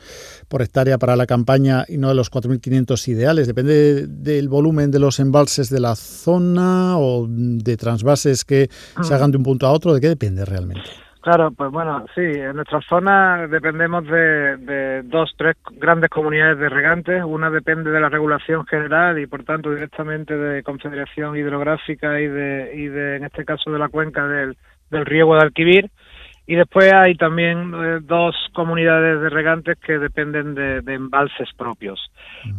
por 0.46 0.62
hectárea 0.62 0.96
para 0.96 1.16
la 1.16 1.26
campaña 1.26 1.84
y 1.88 1.98
no 1.98 2.06
de 2.06 2.14
los 2.14 2.30
4.500 2.30 3.08
ideales. 3.08 3.48
¿Depende 3.48 4.06
del 4.06 4.48
volumen 4.48 4.92
de 4.92 5.00
los 5.00 5.18
embalses 5.18 5.70
de 5.70 5.80
la 5.80 5.96
zona 5.96 6.96
o 6.96 7.26
de 7.28 7.76
transvases 7.76 8.44
que 8.44 8.70
se 9.02 9.12
hagan 9.12 9.32
de 9.32 9.38
un 9.38 9.42
punto 9.42 9.66
a 9.66 9.72
otro? 9.72 9.92
¿De 9.92 10.00
qué 10.00 10.08
depende 10.08 10.44
realmente? 10.44 10.88
Claro, 11.24 11.52
pues 11.52 11.70
bueno, 11.70 12.04
sí, 12.14 12.20
en 12.20 12.54
nuestra 12.54 12.82
zona 12.82 13.46
dependemos 13.46 14.04
de, 14.04 15.00
dos, 15.04 15.32
tres 15.38 15.56
grandes 15.72 16.10
comunidades 16.10 16.58
de 16.58 16.68
regantes. 16.68 17.24
Una 17.24 17.48
depende 17.48 17.90
de 17.90 17.98
la 17.98 18.10
regulación 18.10 18.66
general 18.66 19.18
y, 19.18 19.26
por 19.26 19.42
tanto, 19.42 19.70
directamente 19.70 20.36
de 20.36 20.62
Confederación 20.62 21.34
Hidrográfica 21.34 22.20
y 22.20 22.28
de, 22.28 22.72
y 22.74 22.88
de 22.88 23.16
en 23.16 23.24
este 23.24 23.46
caso, 23.46 23.70
de 23.70 23.78
la 23.78 23.88
cuenca 23.88 24.26
del, 24.26 24.54
del 24.90 25.06
riego 25.06 25.34
de 25.34 25.40
Alquivir. 25.40 25.90
Y 26.46 26.56
después 26.56 26.92
hay 26.92 27.14
también 27.14 27.72
eh, 27.74 28.00
dos 28.02 28.36
comunidades 28.52 29.22
de 29.22 29.30
regantes 29.30 29.78
que 29.78 29.98
dependen 29.98 30.54
de, 30.54 30.82
embalses 30.92 31.48
propios. 31.56 31.98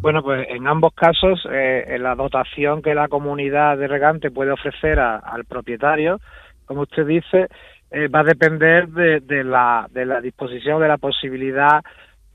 Bueno, 0.01 0.23
pues 0.23 0.47
en 0.49 0.65
ambos 0.65 0.95
casos, 0.95 1.47
eh, 1.51 1.97
la 1.99 2.15
dotación 2.15 2.81
que 2.81 2.95
la 2.95 3.09
comunidad 3.09 3.77
de 3.77 3.87
regante 3.87 4.31
puede 4.31 4.49
ofrecer 4.49 4.99
al 4.99 5.45
propietario, 5.45 6.19
como 6.65 6.81
usted 6.81 7.05
dice, 7.05 7.47
eh, 7.91 8.07
va 8.07 8.21
a 8.21 8.23
depender 8.23 8.87
de, 8.89 9.43
la, 9.43 9.87
de 9.91 10.05
la 10.05 10.21
disposición, 10.21 10.81
de 10.81 10.87
la 10.87 10.97
posibilidad 10.97 11.83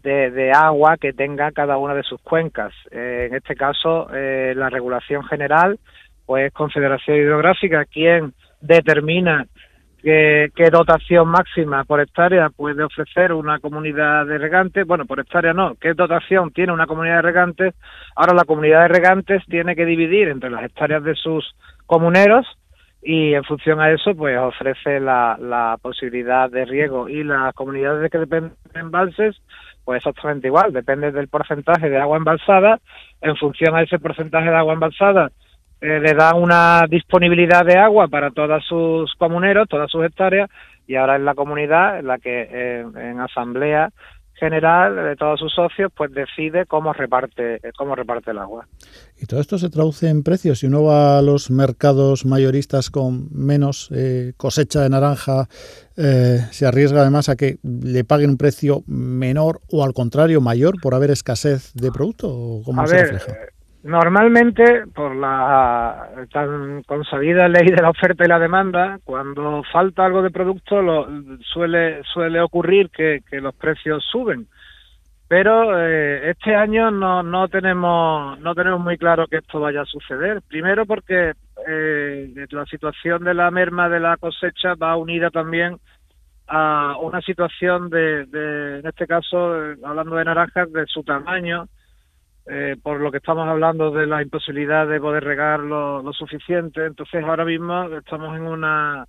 de, 0.03 0.53
agua 0.53 0.97
que 0.97 1.13
tenga 1.13 1.53
cada 1.53 1.77
una 1.77 1.95
de 1.95 2.03
sus 2.03 2.21
cuencas. 2.21 2.73
Eh, 2.91 3.27
en 3.29 3.37
este 3.37 3.55
caso, 3.55 4.09
eh, 4.15 4.55
la 4.57 4.71
regulación 4.71 5.25
general, 5.25 5.79
pues 6.25 6.53
Confederación 6.53 7.19
Hidrográfica 7.19 7.85
quien 7.85 8.33
determina 8.61 9.47
qué, 10.03 10.71
dotación 10.73 11.29
máxima 11.29 11.85
por 11.85 12.01
hectárea 12.01 12.49
puede 12.51 12.83
ofrecer 12.83 13.33
una 13.33 13.59
comunidad 13.59 14.27
de 14.27 14.39
regantes. 14.39 14.87
Bueno, 14.87 15.05
por 15.05 15.21
hectárea 15.21 15.53
no, 15.53 15.75
qué 15.75 15.93
dotación 15.95 16.53
tiene 16.53 16.73
una 16.73 16.87
comunidad 16.87 17.17
de 17.17 17.23
regantes. 17.23 17.75
Ahora 18.17 18.35
la 18.35 18.45
comunidad 18.45 18.83
de 18.83 18.89
regantes 18.89 19.43
tiene 19.47 19.77
que 19.77 19.85
dividir 19.85 20.29
entre 20.29 20.51
las 20.51 20.65
hectáreas 20.65 21.03
de 21.05 21.15
sus 21.15 21.55
comuneros 21.87 22.47
y 23.03 23.35
en 23.35 23.45
función 23.45 23.81
a 23.81 23.91
eso 23.91 24.15
pues 24.15 24.39
ofrece 24.39 25.01
la, 25.01 25.37
la 25.41 25.79
posibilidad 25.81 26.51
de 26.51 26.65
riego. 26.65 27.09
Y 27.09 27.25
las 27.25 27.55
comunidades 27.55 28.11
que 28.11 28.19
dependen 28.19 28.55
de 28.73 28.81
embalses 28.81 29.41
pues 29.85 29.99
exactamente 29.99 30.47
igual, 30.47 30.73
depende 30.73 31.11
del 31.11 31.29
porcentaje 31.29 31.89
de 31.89 31.99
agua 31.99 32.19
embalsada, 32.19 32.79
en 33.21 33.37
función 33.37 33.75
a 33.75 33.83
ese 33.83 33.99
porcentaje 33.99 34.51
de 34.51 34.57
agua 34.57 34.75
embalsada 34.75 35.33
eh, 35.81 35.99
le 35.99 36.13
da 36.13 36.35
una 36.35 36.85
disponibilidad 36.89 37.65
de 37.65 37.79
agua 37.79 38.07
para 38.09 38.31
todos 38.31 38.65
sus 38.67 39.15
comuneros, 39.15 39.67
todas 39.69 39.91
sus 39.91 40.05
hectáreas, 40.05 40.51
y 40.87 40.97
ahora 40.97 41.17
es 41.17 41.23
la 41.23 41.35
comunidad 41.35 41.99
en 41.99 42.07
la 42.07 42.19
que 42.19 42.81
en 42.81 43.21
asamblea 43.21 43.91
general 44.41 44.97
de 44.97 45.17
todos 45.17 45.39
sus 45.39 45.53
socios 45.53 45.93
pues 45.97 46.11
decide 46.13 46.67
cómo 46.67 46.93
reparte 46.93 47.61
cómo 47.77 47.95
reparte 47.95 48.33
el 48.33 48.39
agua. 48.39 48.67
Y 49.21 49.27
todo 49.27 49.41
esto 49.41 49.59
se 49.59 49.71
traduce 49.71 50.09
en 50.09 50.23
precios. 50.23 50.61
Si 50.61 50.67
uno 50.67 50.83
va 50.83 51.19
a 51.19 51.23
los 51.23 51.51
mercados 51.51 52.25
mayoristas 52.25 52.91
con 52.91 53.29
menos 53.33 53.91
eh, 53.95 54.33
cosecha 54.37 54.81
de 54.81 54.89
naranja, 54.89 55.47
se 55.97 56.67
arriesga 56.67 57.03
además 57.03 57.29
a 57.29 57.37
que 57.37 57.59
le 57.63 58.05
paguen 58.05 58.31
un 58.31 58.39
precio 58.39 58.83
menor 58.87 59.61
o 59.71 59.85
al 59.85 59.93
contrario 59.93 60.41
mayor 60.41 60.81
por 60.81 60.95
haber 60.95 61.11
escasez 61.11 61.75
de 61.75 61.93
producto. 61.93 62.29
¿o 62.31 62.63
¿Cómo 62.65 62.87
se 62.87 63.05
refleja? 63.05 63.51
Normalmente, 63.83 64.85
por 64.95 65.17
la 65.17 66.11
tan 66.31 66.83
consabida 66.83 67.49
ley 67.49 67.67
de 67.67 67.81
la 67.81 67.89
oferta 67.89 68.25
y 68.25 68.29
la 68.29 68.39
demanda, 68.39 68.99
cuando 69.05 69.63
falta 69.73 70.05
algo 70.05 70.21
de 70.21 70.31
producto 70.31 70.83
lo, 70.83 71.09
suele 71.41 72.03
suele 72.05 72.43
ocurrir 72.43 72.91
que, 72.91 73.23
los 73.41 73.55
precios 73.55 74.05
suben. 74.05 74.47
Pero 75.29 75.79
eh, 75.79 76.29
este 76.31 76.55
año 76.55 76.91
no, 76.91 77.23
no 77.23 77.49
tenemos 77.49 78.39
no 78.41 78.55
tenemos 78.55 78.81
muy 78.81 78.99
claro 78.99 79.27
que 79.29 79.39
esto 79.39 79.61
vaya 79.61 79.83
a 79.83 79.87
suceder. 79.87 80.43
Primero 80.47 80.85
porque 80.85 81.33
eh, 81.67 82.47
la 82.51 82.67
situación 82.67 83.25
de 83.25 83.33
la 83.33 83.51
merma 83.51 83.89
de 83.89 84.01
la 84.01 84.19
cosecha 84.19 84.75
va 84.75 84.97
unida 84.97 85.31
también 85.31 85.79
a 86.49 86.97
una 87.01 87.23
situación 87.23 87.89
de, 87.89 88.27
de 88.27 88.81
en 88.81 88.87
este 88.87 89.07
caso, 89.07 89.73
eh, 89.73 89.77
hablando 89.85 90.17
de 90.17 90.25
naranjas, 90.25 90.71
de 90.71 90.85
su 90.87 91.03
tamaño 91.03 91.67
eh, 92.53 92.77
por 92.83 93.01
lo 93.01 93.13
que 93.13 93.19
estamos 93.19 93.47
hablando 93.47 93.93
de 93.93 94.09
la 94.09 94.23
imposibilidad 94.23 94.85
de 94.85 94.99
poder 94.99 95.23
regar 95.23 95.61
lo, 95.61 96.13
suficiente. 96.13 96.85
Entonces 96.85 97.23
ahora 97.23 97.45
mismo 97.45 97.85
estamos 97.97 98.37
en 98.37 98.43
una 98.43 99.07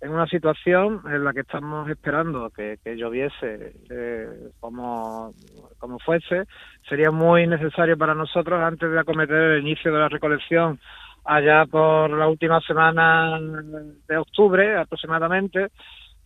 en 0.00 0.12
una 0.12 0.28
situación 0.28 1.02
en 1.06 1.24
la 1.24 1.32
que 1.32 1.40
estamos 1.40 1.90
esperando 1.90 2.50
que, 2.50 2.78
lloviese 2.96 3.72
eh, 3.90 4.28
como, 4.60 5.32
como 5.78 5.98
fuese. 5.98 6.44
Sería 6.88 7.10
muy 7.10 7.48
necesario 7.48 7.98
para 7.98 8.14
nosotros 8.14 8.62
antes 8.62 8.88
de 8.88 9.00
acometer 9.00 9.36
el 9.36 9.62
inicio 9.62 9.92
de 9.92 9.98
la 9.98 10.08
recolección 10.08 10.78
allá 11.24 11.66
por 11.66 12.10
la 12.10 12.28
última 12.28 12.60
semana 12.60 13.40
de 13.40 14.16
octubre 14.16 14.76
aproximadamente 14.76 15.66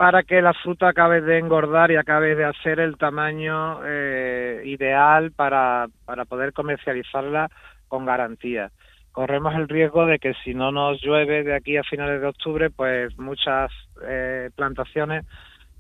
para 0.03 0.25
que 0.25 0.43
la 0.43 0.53
fruta 0.53 0.89
acabe 0.89 1.21
de 1.21 1.39
engordar 1.39 1.93
y 1.93 1.97
acabe 1.97 2.35
de 2.35 2.45
hacer 2.45 2.81
el 2.81 2.99
tamaño 2.99 3.79
eh, 3.87 4.61
ideal 4.65 5.31
para, 5.31 5.87
para 6.05 6.25
poder 6.25 6.53
comercializarla 6.53 7.49
con 7.87 8.05
garantía. 8.05 8.73
Corremos 9.13 9.55
el 9.55 9.69
riesgo 9.69 10.05
de 10.07 10.19
que 10.19 10.35
si 10.43 10.55
no 10.55 10.73
nos 10.73 11.01
llueve 11.01 11.45
de 11.45 11.55
aquí 11.55 11.77
a 11.77 11.85
finales 11.85 12.21
de 12.21 12.27
octubre, 12.27 12.69
pues 12.69 13.17
muchas 13.17 13.71
eh, 14.05 14.51
plantaciones 14.57 15.25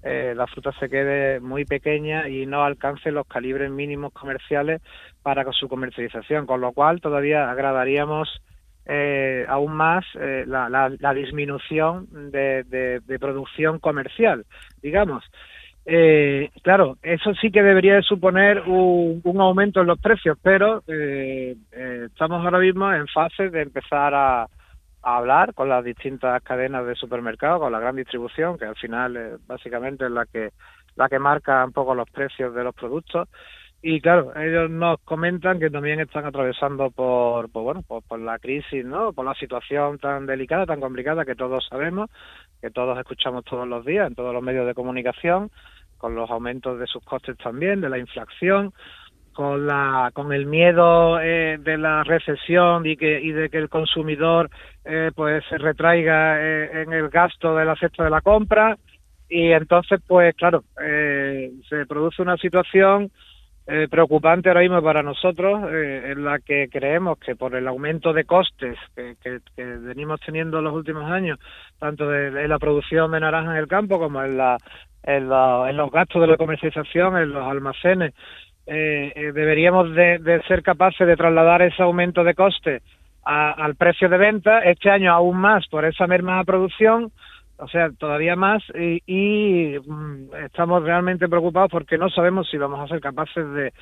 eh, 0.04 0.34
la 0.36 0.46
fruta 0.46 0.70
se 0.78 0.88
quede 0.88 1.40
muy 1.40 1.64
pequeña 1.64 2.28
y 2.28 2.46
no 2.46 2.62
alcance 2.62 3.10
los 3.10 3.26
calibres 3.26 3.72
mínimos 3.72 4.12
comerciales 4.12 4.82
para 5.24 5.44
su 5.50 5.68
comercialización, 5.68 6.46
con 6.46 6.60
lo 6.60 6.70
cual 6.70 7.00
todavía 7.00 7.50
agradaríamos 7.50 8.40
eh, 8.86 9.44
aún 9.48 9.74
más 9.74 10.04
eh, 10.14 10.44
la, 10.46 10.68
la, 10.68 11.14
disminución 11.14 12.08
de, 12.30 12.64
de, 12.64 13.18
producción 13.18 13.78
comercial, 13.78 14.44
digamos. 14.82 15.24
Eh, 15.84 16.50
claro, 16.62 16.96
eso 17.02 17.34
sí 17.34 17.50
que 17.50 17.62
debería 17.62 17.96
de 17.96 18.02
suponer 18.02 18.60
un, 18.60 19.20
un 19.24 19.40
aumento 19.40 19.80
en 19.80 19.88
los 19.88 20.00
precios, 20.00 20.38
pero 20.42 20.82
eh, 20.86 21.56
estamos 22.06 22.44
ahora 22.44 22.58
mismo 22.58 22.92
en 22.92 23.08
fase 23.08 23.50
de 23.50 23.62
empezar 23.62 24.14
a, 24.14 24.42
a, 24.42 24.48
hablar 25.02 25.54
con 25.54 25.68
las 25.68 25.84
distintas 25.84 26.42
cadenas 26.42 26.86
de 26.86 26.94
supermercados, 26.94 27.60
con 27.60 27.72
la 27.72 27.80
gran 27.80 27.96
distribución, 27.96 28.58
que 28.58 28.64
al 28.64 28.76
final 28.76 29.38
básicamente 29.46 30.04
es 30.04 30.10
la 30.10 30.26
que 30.26 30.50
la 30.94 31.08
que 31.08 31.18
marca 31.18 31.64
un 31.64 31.72
poco 31.72 31.94
los 31.94 32.10
precios 32.10 32.54
de 32.54 32.64
los 32.64 32.74
productos 32.74 33.28
y 33.84 34.00
claro, 34.00 34.32
ellos 34.36 34.70
nos 34.70 35.00
comentan 35.00 35.58
que 35.58 35.68
también 35.68 35.98
están 35.98 36.24
atravesando 36.24 36.90
por, 36.92 37.50
bueno, 37.50 37.82
por, 37.82 38.20
la 38.20 38.38
crisis, 38.38 38.84
¿no? 38.84 39.12
Por 39.12 39.24
la 39.24 39.34
situación 39.34 39.98
tan 39.98 40.24
delicada, 40.24 40.66
tan 40.66 40.80
complicada 40.80 41.24
que 41.24 41.34
todos 41.34 41.66
sabemos, 41.68 42.08
que 42.60 42.70
todos 42.70 42.96
escuchamos 42.96 43.44
todos 43.44 43.66
los 43.66 43.84
días 43.84 44.06
en 44.06 44.14
todos 44.14 44.32
los 44.32 44.42
medios 44.42 44.68
de 44.68 44.74
comunicación, 44.74 45.50
con 45.98 46.14
los 46.14 46.30
aumentos 46.30 46.78
de 46.78 46.86
sus 46.86 47.04
costes 47.04 47.36
también, 47.38 47.80
de 47.80 47.88
la 47.88 47.98
inflación, 47.98 48.72
con 49.32 49.66
la 49.66 50.12
con 50.14 50.32
el 50.32 50.46
miedo 50.46 51.18
eh, 51.20 51.58
de 51.58 51.76
la 51.76 52.04
recesión 52.04 52.86
y 52.86 52.96
que 52.96 53.20
y 53.20 53.32
de 53.32 53.48
que 53.50 53.58
el 53.58 53.68
consumidor 53.68 54.48
eh, 54.84 55.10
pues 55.14 55.42
se 55.48 55.58
retraiga 55.58 56.40
eh, 56.40 56.82
en 56.82 56.92
el 56.92 57.08
gasto 57.08 57.56
de 57.56 57.64
la 57.64 57.74
cesta 57.74 58.04
de 58.04 58.10
la 58.10 58.20
compra 58.20 58.76
y 59.28 59.50
entonces 59.52 60.00
pues 60.06 60.36
claro 60.36 60.64
se 60.76 61.86
produce 61.86 62.20
una 62.20 62.36
situación 62.36 63.10
eh, 63.66 63.86
preocupante 63.88 64.48
ahora 64.48 64.62
mismo 64.62 64.82
para 64.82 65.04
nosotros, 65.04 65.62
eh, 65.70 66.12
en 66.12 66.24
la 66.24 66.40
que 66.40 66.68
creemos 66.68 67.18
que 67.18 67.36
por 67.36 67.54
el 67.54 67.68
aumento 67.68 68.12
de 68.12 68.24
costes 68.24 68.76
que, 68.96 69.38
venimos 69.56 70.20
teniendo 70.20 70.58
en 70.58 70.64
los 70.64 70.74
últimos 70.74 71.08
años, 71.10 71.38
tanto 71.78 72.08
de, 72.08 72.48
la 72.48 72.58
producción 72.58 73.12
de 73.12 73.20
naranja 73.20 73.52
en 73.52 73.58
el 73.58 73.68
campo 73.68 74.00
como 74.00 74.20
en, 74.22 74.36
la, 74.36 74.58
en, 75.04 75.28
los 75.28 75.90
gastos 75.92 76.22
de 76.22 76.26
la 76.26 76.36
comercialización, 76.36 77.16
en 77.16 77.30
los 77.30 77.46
almacenes, 77.46 78.14
eh, 78.66 79.30
deberíamos 79.32 79.94
de, 79.94 80.42
ser 80.48 80.62
capaces 80.62 81.06
de 81.06 81.16
trasladar 81.16 81.62
ese 81.62 81.82
aumento 81.82 82.24
de 82.24 82.34
costes 82.34 82.82
al 83.24 83.76
precio 83.76 84.08
de 84.08 84.18
venta, 84.18 84.58
este 84.64 84.90
año 84.90 85.12
aún 85.12 85.36
más 85.36 85.68
por 85.68 85.84
esa 85.84 86.08
misma 86.08 86.42
producción, 86.42 87.12
o 87.58 87.68
sea, 87.68 87.90
todavía 87.90 88.34
más 88.34 88.62
y, 88.74 89.78
mm, 89.78 90.34
estamos 90.44 90.82
realmente 90.82 91.28
preocupados 91.28 91.70
porque 91.70 91.98
no 91.98 92.08
sabemos 92.10 92.48
si 92.50 92.56
vamos 92.56 92.80
a 92.80 92.88
ser 92.88 93.00
capaces 93.00 93.46
de, 93.52 93.72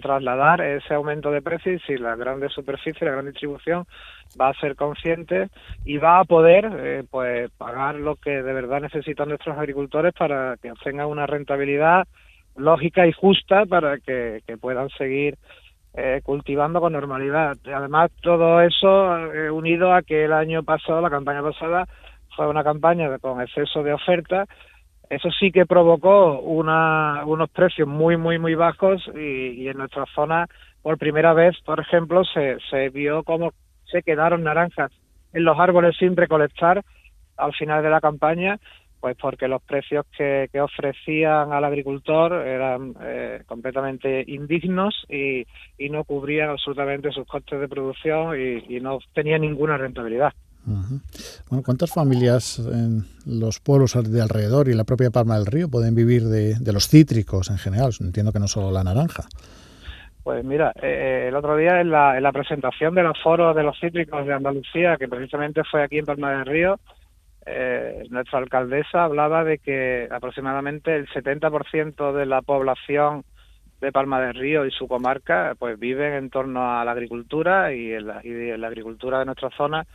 trasladar 0.00 0.60
ese 0.60 0.94
aumento 0.94 1.30
de 1.30 1.42
precios 1.42 1.80
y 1.80 1.86
si 1.86 1.98
la 1.98 2.16
grande 2.16 2.48
superficie, 2.48 3.06
la 3.06 3.12
gran 3.12 3.26
distribución 3.26 3.84
va 4.40 4.48
a 4.48 4.54
ser 4.54 4.76
consciente 4.76 5.50
y 5.84 5.98
va 5.98 6.20
a 6.20 6.24
poder 6.24 6.68
eh, 6.74 7.04
pues 7.08 7.50
pagar 7.52 7.94
lo 7.96 8.16
que 8.16 8.30
de 8.30 8.52
verdad 8.52 8.80
necesitan 8.80 9.28
nuestros 9.28 9.56
agricultores 9.56 10.12
para 10.14 10.56
que 10.60 10.72
tengan 10.82 11.06
una 11.06 11.26
rentabilidad 11.26 12.06
lógica 12.56 13.06
y 13.06 13.12
justa 13.12 13.66
para 13.66 13.98
que, 13.98 14.42
puedan 14.60 14.88
seguir 14.90 15.36
eh, 15.94 16.20
cultivando 16.24 16.80
con 16.80 16.92
normalidad. 16.92 17.56
Además, 17.72 18.10
todo 18.22 18.60
eso 18.60 19.32
eh, 19.32 19.50
unido 19.50 19.92
a 19.92 20.02
que 20.02 20.24
el 20.24 20.32
año 20.32 20.62
pasado, 20.62 21.00
la 21.00 21.10
campaña 21.10 21.42
pasada, 21.42 21.86
fue 22.36 22.48
una 22.48 22.64
campaña 22.64 23.18
con 23.18 23.40
exceso 23.40 23.82
de 23.82 23.92
oferta, 23.92 24.46
eso 25.10 25.28
sí 25.38 25.52
que 25.52 25.66
provocó 25.66 26.40
una, 26.40 27.24
unos 27.26 27.50
precios 27.50 27.86
muy, 27.86 28.16
muy, 28.16 28.38
muy 28.38 28.54
bajos 28.54 29.02
y, 29.14 29.68
en 29.68 29.76
nuestra 29.76 30.06
zona, 30.14 30.48
por 30.82 30.98
primera 30.98 31.34
vez, 31.34 31.56
por 31.64 31.80
ejemplo, 31.80 32.24
se, 32.24 32.56
se 32.70 32.88
vio 32.88 33.22
cómo 33.22 33.52
se 33.84 34.02
quedaron 34.02 34.42
naranjas 34.42 34.90
en 35.32 35.44
los 35.44 35.58
árboles 35.58 35.96
sin 35.98 36.16
recolectar 36.16 36.82
al 37.36 37.52
final 37.52 37.82
de 37.82 37.90
la 37.90 38.00
campaña, 38.00 38.58
pues 39.00 39.16
porque 39.20 39.48
los 39.48 39.62
precios 39.62 40.06
que, 40.16 40.48
que 40.50 40.60
ofrecían 40.60 41.52
al 41.52 41.64
agricultor 41.64 42.32
eran 42.46 42.94
eh, 43.02 43.42
completamente 43.46 44.24
indignos 44.26 45.04
y, 45.10 45.44
y, 45.76 45.90
no 45.90 46.04
cubrían 46.04 46.48
absolutamente 46.50 47.10
sus 47.10 47.26
costes 47.26 47.60
de 47.60 47.68
producción 47.68 48.40
y, 48.40 48.76
y 48.76 48.80
no 48.80 48.98
tenían 49.12 49.42
ninguna 49.42 49.76
rentabilidad. 49.76 50.32
Bueno, 50.66 51.62
¿cuántas 51.64 51.92
familias 51.92 52.58
en 52.58 53.04
los 53.26 53.60
pueblos 53.60 53.94
de 54.10 54.22
alrededor 54.22 54.68
y 54.68 54.74
la 54.74 54.84
propia 54.84 55.10
Palma 55.10 55.36
del 55.36 55.46
Río 55.46 55.68
pueden 55.68 55.94
vivir 55.94 56.24
de, 56.24 56.72
los 56.72 56.88
cítricos 56.88 57.50
en 57.50 57.58
general? 57.58 57.92
Entiendo 58.00 58.32
que 58.32 58.38
no 58.38 58.48
solo 58.48 58.70
la 58.70 58.82
naranja. 58.82 59.24
Pues 60.22 60.42
mira, 60.42 60.72
eh, 60.80 61.26
el 61.28 61.36
otro 61.36 61.54
día 61.56 61.82
en 61.82 61.90
la, 61.90 62.16
en 62.16 62.22
la 62.22 62.32
presentación 62.32 62.94
del 62.94 63.06
aforo 63.06 63.52
de 63.52 63.62
los 63.62 63.78
cítricos 63.78 64.26
de 64.26 64.32
Andalucía, 64.32 64.96
que 64.96 65.06
precisamente 65.06 65.62
fue 65.70 65.82
aquí 65.82 65.98
en 65.98 66.06
Palma 66.06 66.30
del 66.30 66.46
Río, 66.46 66.80
eh, 67.44 68.04
nuestra 68.08 68.38
alcaldesa 68.38 69.04
hablaba 69.04 69.44
de 69.44 69.58
que 69.58 70.08
aproximadamente 70.10 70.96
el 70.96 71.06
70% 71.08 72.14
de 72.14 72.24
la 72.24 72.40
población 72.40 73.24
de 73.82 73.92
Palma 73.92 74.18
del 74.22 74.34
Río 74.34 74.64
y 74.64 74.70
su 74.70 74.88
comarca 74.88 75.54
pues 75.58 75.78
viven 75.78 76.14
en 76.14 76.30
torno 76.30 76.78
a 76.78 76.86
la 76.86 76.92
agricultura 76.92 77.74
y, 77.74 77.90
y 77.90 77.92
en 77.92 78.60
la 78.62 78.66
agricultura 78.66 79.18
de 79.18 79.26
nuestra 79.26 79.50
zona 79.50 79.86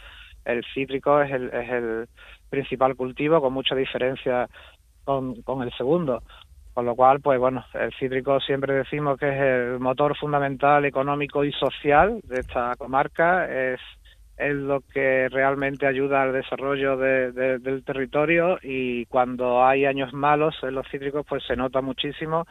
el 0.45 0.63
cítrico 0.73 1.21
es 1.21 1.31
el, 1.31 1.49
es 1.53 1.69
el 1.69 2.07
principal 2.49 2.95
cultivo 2.95 3.41
con 3.41 3.53
mucha 3.53 3.75
diferencia 3.75 4.49
con, 5.03 5.41
con 5.41 5.61
el 5.63 5.71
segundo. 5.73 6.23
Con 6.73 6.85
lo 6.85 6.95
cual, 6.95 7.19
pues 7.19 7.39
bueno, 7.39 7.65
el 7.73 7.91
cítrico 7.99 8.39
siempre 8.39 8.73
decimos 8.73 9.19
que 9.19 9.27
es 9.27 9.41
el 9.41 9.79
motor 9.79 10.15
fundamental 10.15 10.85
económico 10.85 11.43
y 11.43 11.51
social 11.51 12.21
de 12.23 12.39
esta 12.39 12.75
comarca, 12.77 13.51
es, 13.51 13.81
es 14.37 14.55
lo 14.55 14.79
que 14.81 15.27
realmente 15.29 15.85
ayuda 15.85 16.21
al 16.21 16.31
desarrollo 16.31 16.95
del 16.95 17.83
territorio 17.83 18.59
y 18.61 19.05
cuando 19.07 19.65
hay 19.65 19.85
años 19.85 20.13
malos 20.13 20.55
en 20.61 20.75
los 20.75 20.87
cítricos, 20.87 21.25
pues 21.27 21.43
se 21.45 21.57
nota 21.57 21.81
muchísimo, 21.81 22.45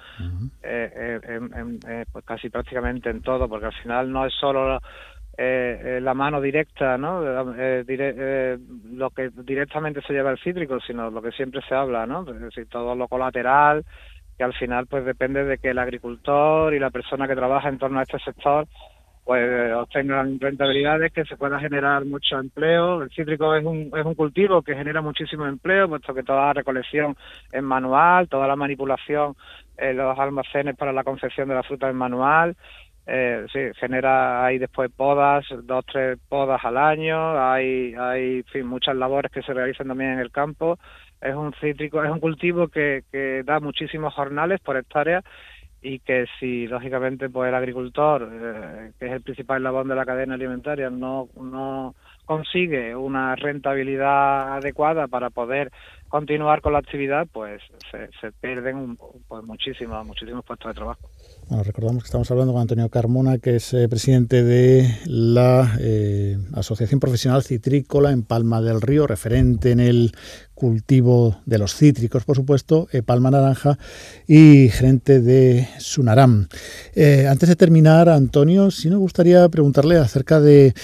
eh, 0.62 1.18
eh, 1.22 2.04
pues 2.12 2.24
casi 2.26 2.50
prácticamente 2.50 3.08
en 3.08 3.22
todo, 3.22 3.48
porque 3.48 3.66
al 3.66 3.82
final 3.82 4.12
no 4.12 4.26
es 4.26 4.34
solo 4.34 4.78
eh, 5.40 6.00
la 6.02 6.14
mano 6.14 6.40
directa, 6.40 6.98
¿no? 6.98 7.22
lo 7.22 9.10
que 9.10 9.30
directamente 9.44 10.02
se 10.02 10.12
lleva 10.12 10.32
el 10.32 10.38
cítrico, 10.38 10.80
sino 10.80 11.10
lo 11.10 11.22
que 11.22 11.30
siempre 11.30 11.60
se 11.68 11.76
habla, 11.76 12.06
¿no? 12.06 12.28
Es 12.28 12.40
decir, 12.40 12.66
todo 12.68 12.96
lo 12.96 13.06
colateral, 13.06 13.84
que 14.36 14.42
al 14.42 14.52
final 14.54 14.88
pues 14.88 15.04
depende 15.04 15.44
de 15.44 15.58
que 15.58 15.70
el 15.70 15.78
agricultor 15.78 16.74
y 16.74 16.80
la 16.80 16.90
persona 16.90 17.28
que 17.28 17.36
trabaja 17.36 17.68
en 17.68 17.78
torno 17.78 18.00
a 18.00 18.02
este 18.02 18.18
sector 18.18 18.66
pues 19.28 19.74
obtengan 19.74 20.40
rentabilidades, 20.40 21.12
que 21.12 21.26
se 21.26 21.36
pueda 21.36 21.60
generar 21.60 22.02
mucho 22.06 22.38
empleo. 22.38 23.02
El 23.02 23.10
cítrico 23.10 23.54
es 23.54 23.62
un, 23.62 23.92
es 23.94 24.06
un 24.06 24.14
cultivo 24.14 24.62
que 24.62 24.74
genera 24.74 25.02
muchísimo 25.02 25.44
empleo, 25.44 25.86
puesto 25.86 26.14
que 26.14 26.22
toda 26.22 26.46
la 26.46 26.52
recolección 26.54 27.14
es 27.52 27.62
manual, 27.62 28.26
toda 28.26 28.48
la 28.48 28.56
manipulación 28.56 29.36
en 29.76 29.98
los 29.98 30.18
almacenes 30.18 30.76
para 30.76 30.94
la 30.94 31.04
confección 31.04 31.46
de 31.46 31.56
la 31.56 31.62
fruta 31.62 31.90
es 31.90 31.94
manual. 31.94 32.56
Eh, 33.10 33.46
sí, 33.50 33.58
genera, 33.80 34.44
hay 34.44 34.58
después 34.58 34.90
podas, 34.94 35.46
dos, 35.62 35.82
tres 35.86 36.18
podas 36.28 36.62
al 36.62 36.76
año, 36.76 37.42
hay, 37.42 37.94
hay 37.94 38.44
muchas 38.62 38.94
labores 38.96 39.32
que 39.32 39.40
se 39.40 39.54
realizan 39.54 39.88
también 39.88 40.12
en 40.12 40.18
el 40.18 40.30
campo. 40.30 40.78
Es 41.18 41.34
un 41.34 41.54
cítrico, 41.54 42.04
es 42.04 42.10
un 42.10 42.20
cultivo 42.20 42.68
que, 42.68 43.04
que 43.10 43.42
da 43.44 43.60
muchísimos 43.60 44.12
jornales 44.12 44.60
por 44.60 44.76
hectárea 44.76 45.22
y 45.80 46.00
que 46.00 46.26
si 46.38 46.66
lógicamente 46.66 47.30
pues 47.30 47.48
el 47.48 47.54
agricultor, 47.54 48.28
eh, 48.30 48.92
que 48.98 49.06
es 49.06 49.12
el 49.12 49.22
principal 49.22 49.58
eslabón 49.58 49.88
de 49.88 49.94
la 49.94 50.04
cadena 50.04 50.34
alimentaria, 50.34 50.90
no, 50.90 51.28
no 51.40 51.94
consigue 52.26 52.94
una 52.94 53.36
rentabilidad 53.36 54.54
adecuada 54.54 55.06
para 55.06 55.30
poder 55.30 55.70
continuar 56.08 56.60
con 56.60 56.72
la 56.72 56.78
actividad, 56.78 57.26
pues 57.32 57.62
se, 57.90 58.08
se 58.20 58.32
pierden 58.32 58.96
pues, 59.28 59.44
muchísimos, 59.44 60.06
muchísimos 60.06 60.44
puestos 60.44 60.70
de 60.70 60.74
trabajo. 60.74 61.08
Bueno, 61.48 61.64
recordamos 61.64 62.02
que 62.02 62.08
estamos 62.08 62.30
hablando 62.30 62.52
con 62.52 62.60
Antonio 62.60 62.90
Carmona, 62.90 63.38
que 63.38 63.56
es 63.56 63.72
eh, 63.72 63.88
presidente 63.88 64.42
de 64.42 64.86
la 65.06 65.76
eh, 65.80 66.36
Asociación 66.52 67.00
Profesional 67.00 67.42
Citrícola 67.42 68.12
en 68.12 68.22
Palma 68.22 68.60
del 68.60 68.82
Río, 68.82 69.06
referente 69.06 69.70
en 69.70 69.80
el 69.80 70.12
cultivo 70.52 71.38
de 71.46 71.56
los 71.56 71.74
cítricos, 71.74 72.24
por 72.26 72.36
supuesto, 72.36 72.88
eh, 72.92 73.02
Palma 73.02 73.30
Naranja, 73.30 73.78
y 74.26 74.68
gerente 74.68 75.20
de 75.20 75.66
Sunaram. 75.78 76.48
antes 77.28 77.48
de 77.48 77.56
terminar, 77.56 78.10
Antonio, 78.10 78.70
sí 78.70 78.90
nos 78.90 78.98
gustaría 78.98 79.48
preguntarle 79.48 79.96
acerca 79.96 80.40
de 80.40 80.74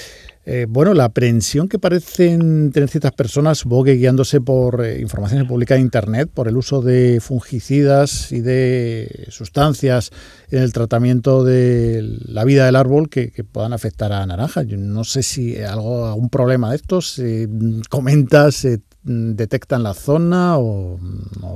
eh, 0.47 0.67
bueno, 0.69 0.93
la 0.93 1.05
aprehensión 1.05 1.69
que 1.69 1.79
parecen 1.79 2.71
tener 2.71 2.91
ciertas 2.91 3.13
personas, 3.13 3.59
supongo 3.59 3.85
guiándose 3.85 4.43
por 4.43 4.85
eh, 4.85 5.01
informaciones 5.01 5.49
publicadas 5.49 5.79
en 5.79 5.87
Internet, 5.87 6.31
por 6.33 6.49
el 6.49 6.57
uso 6.59 6.83
de 6.83 7.21
fungicidas 7.23 8.31
y 8.31 8.43
de 8.43 9.27
sustancias 9.31 10.11
en 10.51 10.63
el 10.63 10.75
tratamiento 10.75 11.45
de 11.45 12.19
la 12.27 12.45
vida 12.45 12.67
del 12.67 12.77
árbol 12.77 13.09
que, 13.09 13.33
puedan 13.51 13.73
afectar 13.73 14.13
a 14.13 14.27
naranja. 14.27 14.63
Yo 14.63 14.77
no 14.77 15.05
sé 15.05 15.23
si 15.23 15.61
algo, 15.63 16.07
algún 16.07 16.29
problema 16.29 16.71
de 16.71 16.77
estos 16.77 17.09
se 17.09 17.49
comenta, 17.89 18.51
se 18.53 18.81
detecta 19.03 19.77
en 19.77 19.83
la 19.83 19.95
zona 19.95 20.59
o, 20.59 20.99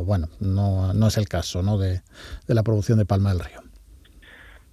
bueno, 0.04 0.28
no, 0.40 0.92
no, 0.94 1.08
es 1.08 1.16
el 1.16 1.28
caso 1.28 1.62
¿no? 1.62 1.78
de 1.78 2.02
la 2.46 2.62
producción 2.62 2.98
de 2.98 3.04
palma 3.04 3.30
del 3.30 3.40
río. 3.40 3.67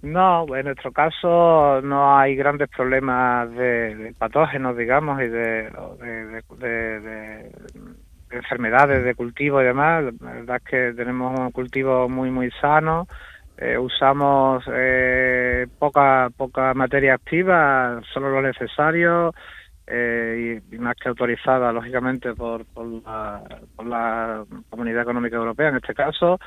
No, 0.06 0.46
en 0.54 0.66
nuestro 0.66 0.92
caso 0.92 1.80
no 1.82 2.16
hay 2.16 2.36
grandes 2.36 2.68
problemas 2.68 3.50
de, 3.50 4.14
patógenos, 4.16 4.76
digamos, 4.76 5.20
y 5.20 5.26
de, 5.26 5.68
de, 6.60 7.50
enfermedades 8.30 9.02
de 9.02 9.16
cultivo 9.16 9.60
y 9.60 9.64
demás. 9.64 10.04
La 10.20 10.32
verdad 10.32 10.56
es 10.58 10.62
que 10.62 10.92
tenemos 10.92 11.36
un 11.36 11.50
cultivo 11.50 12.08
muy, 12.08 12.30
muy 12.30 12.52
sano. 12.60 13.08
Eh, 13.58 13.76
usamos 13.76 14.62
eh, 14.72 15.66
poca, 15.76 16.28
poca 16.36 16.72
materia 16.72 17.14
activa, 17.14 18.00
solo 18.14 18.30
lo 18.30 18.42
necesario. 18.42 19.34
Eh, 19.88 20.60
y, 20.70 20.78
más 20.78 20.94
que 21.02 21.08
autorizada, 21.08 21.72
lógicamente, 21.72 22.32
por, 22.32 22.64
por, 22.66 22.86
la, 22.86 23.42
por 23.74 23.86
la 23.86 24.44
Comunidad 24.70 25.02
Económica 25.02 25.36
Europea 25.36 25.70
en 25.70 25.76
este 25.76 25.94
caso 25.94 26.38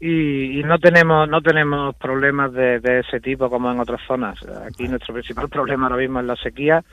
y, 0.00 0.62
no 0.64 0.78
tenemos 0.78 1.28
no 1.28 1.40
tenemos 1.40 1.94
problemas 1.96 2.52
de, 2.52 2.80
ese 3.00 3.20
tipo 3.20 3.48
como 3.48 3.70
en 3.70 3.80
otras 3.80 4.00
zonas. 4.06 4.38
Aquí 4.66 4.88
nuestro 4.88 5.14
principal 5.14 5.48
problema 5.48 5.86
ahora 5.86 5.98
mismo 5.98 6.20
es 6.20 6.26
la 6.26 6.36
sequía, 6.36 6.84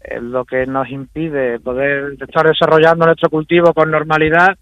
es 0.00 0.22
lo 0.22 0.44
que 0.44 0.66
nos 0.66 0.88
impide 0.88 1.58
poder 1.60 2.16
estar 2.20 2.46
desarrollando 2.46 3.06
nuestro 3.06 3.30
cultivo 3.30 3.72
con 3.72 3.90
normalidad 3.90 4.56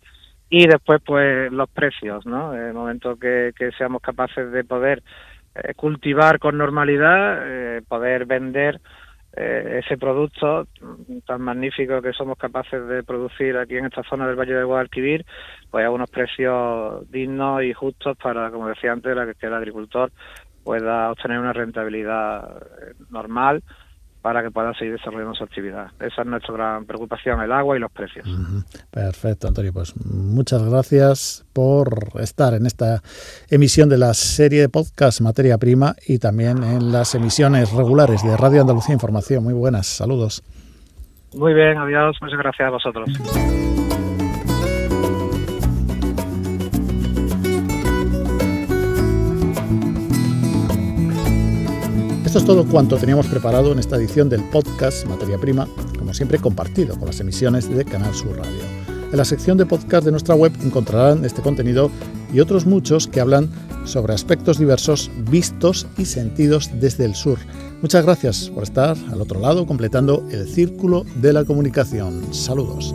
y 0.49 0.67
después 0.67 1.01
pues 1.05 1.51
los 1.53 1.69
precios, 1.71 2.25
¿no? 2.27 2.55
En 2.55 2.69
el 2.69 2.75
momento 2.75 3.17
que, 3.17 3.53
seamos 3.77 4.03
capaces 4.03 4.53
de 4.53 4.65
poder 4.65 5.03
eh, 5.55 5.75
cultivar 5.75 6.39
con 6.39 6.59
normalidad, 6.59 7.39
eh, 7.43 7.83
poder 7.87 8.27
vender 8.27 8.81
eh, 9.35 9.81
ese 9.83 9.97
producto 9.97 10.67
tan 11.27 11.41
magnífico 11.41 12.03
que 12.03 12.13
somos 12.13 12.37
capaces 12.37 12.87
de 12.87 13.03
producir 13.03 13.57
aquí 13.57 13.77
en 13.77 13.87
esta 13.87 14.03
zona 14.03 14.27
del 14.27 14.37
Valle 14.37 14.55
de 14.55 14.65
Guadalquivir, 14.65 15.25
pues 15.71 15.87
a 15.87 15.91
unos 15.91 16.11
precios 16.11 17.11
dignos 17.11 17.63
y 17.63 17.73
justos 17.73 18.17
para, 18.19 18.51
como 18.51 18.69
decía 18.69 18.93
antes, 18.93 19.17
que 19.39 19.47
el 19.47 19.55
agricultor 19.55 20.13
pueda 20.63 21.11
obtener 21.11 21.39
una 21.39 21.53
rentabilidad 21.53 22.59
eh, 22.59 22.95
normal 23.11 23.63
para 24.23 24.43
que 24.43 24.51
pueda 24.51 24.73
seguir 24.75 24.93
desarrollando 24.93 25.35
su 25.35 25.45
actividad. 25.45 25.89
Esa 26.01 26.23
es 26.23 26.27
nuestra 26.27 26.55
gran 26.55 26.87
preocupación, 26.87 27.41
el 27.41 27.53
agua 27.53 27.77
y 27.77 27.81
los 27.81 27.91
precios. 27.91 28.27
Perfecto, 28.91 29.49
Antonio. 29.49 29.73
Pues 29.73 29.95
muchas 30.07 30.63
gracias 30.65 31.45
por 31.53 32.21
estar 32.21 32.55
en 32.55 32.67
esta 32.67 33.03
emisión 33.51 33.89
de 33.89 33.99
la 33.99 34.15
serie 34.15 34.61
de 34.61 34.69
podcast 34.69 35.21
Materia 35.21 35.59
Prima 35.59 35.95
y 36.07 36.19
también 36.19 36.63
en 36.63 36.93
las 36.93 37.15
emisiones 37.17 37.73
regulares 37.73 38.23
de 38.23 38.37
Radio 38.37 38.61
Andalucía 38.61 38.95
Información. 38.95 39.43
Muy 39.43 39.55
buenas, 39.55 39.89
saludos. 39.89 40.43
Muy 41.35 41.55
bien, 41.55 41.77
adiós, 41.79 42.17
muchas 42.21 42.39
gracias 42.39 42.69
a 42.69 42.71
vosotros. 42.71 44.02
Esto 52.33 52.39
es 52.41 52.47
todo 52.47 52.65
cuanto 52.65 52.97
teníamos 52.97 53.27
preparado 53.27 53.73
en 53.73 53.79
esta 53.79 53.97
edición 53.97 54.31
del 54.31 54.43
podcast 54.45 55.07
Materia 55.07 55.37
Prima, 55.37 55.69
como 55.99 56.15
siempre 56.15 56.39
compartido 56.39 56.97
con 56.97 57.05
las 57.05 57.21
emisiones 57.21 57.69
de 57.69 57.85
Canal 57.85 58.15
Sur 58.15 58.39
Radio. 58.39 58.63
En 59.11 59.19
la 59.19 59.27
sección 59.27 59.59
de 59.59 59.67
podcast 59.67 60.07
de 60.07 60.13
nuestra 60.13 60.35
web 60.35 60.51
encontrarán 60.65 61.27
este 61.27 61.43
contenido 61.43 61.91
y 62.33 62.41
otros 62.41 62.65
muchos 62.65 63.07
que 63.07 63.21
hablan 63.21 63.51
sobre 63.85 64.15
aspectos 64.15 64.59
diversos 64.59 65.11
vistos 65.31 65.87
y 65.99 66.07
sentidos 66.07 66.71
desde 66.81 67.05
el 67.05 67.15
sur. 67.15 67.37
Muchas 67.83 68.03
gracias 68.03 68.49
por 68.49 68.63
estar 68.63 68.97
al 69.13 69.21
otro 69.21 69.39
lado 69.39 69.67
completando 69.67 70.27
el 70.31 70.49
círculo 70.49 71.05
de 71.17 71.35
la 71.35 71.45
comunicación. 71.45 72.33
Saludos. 72.33 72.95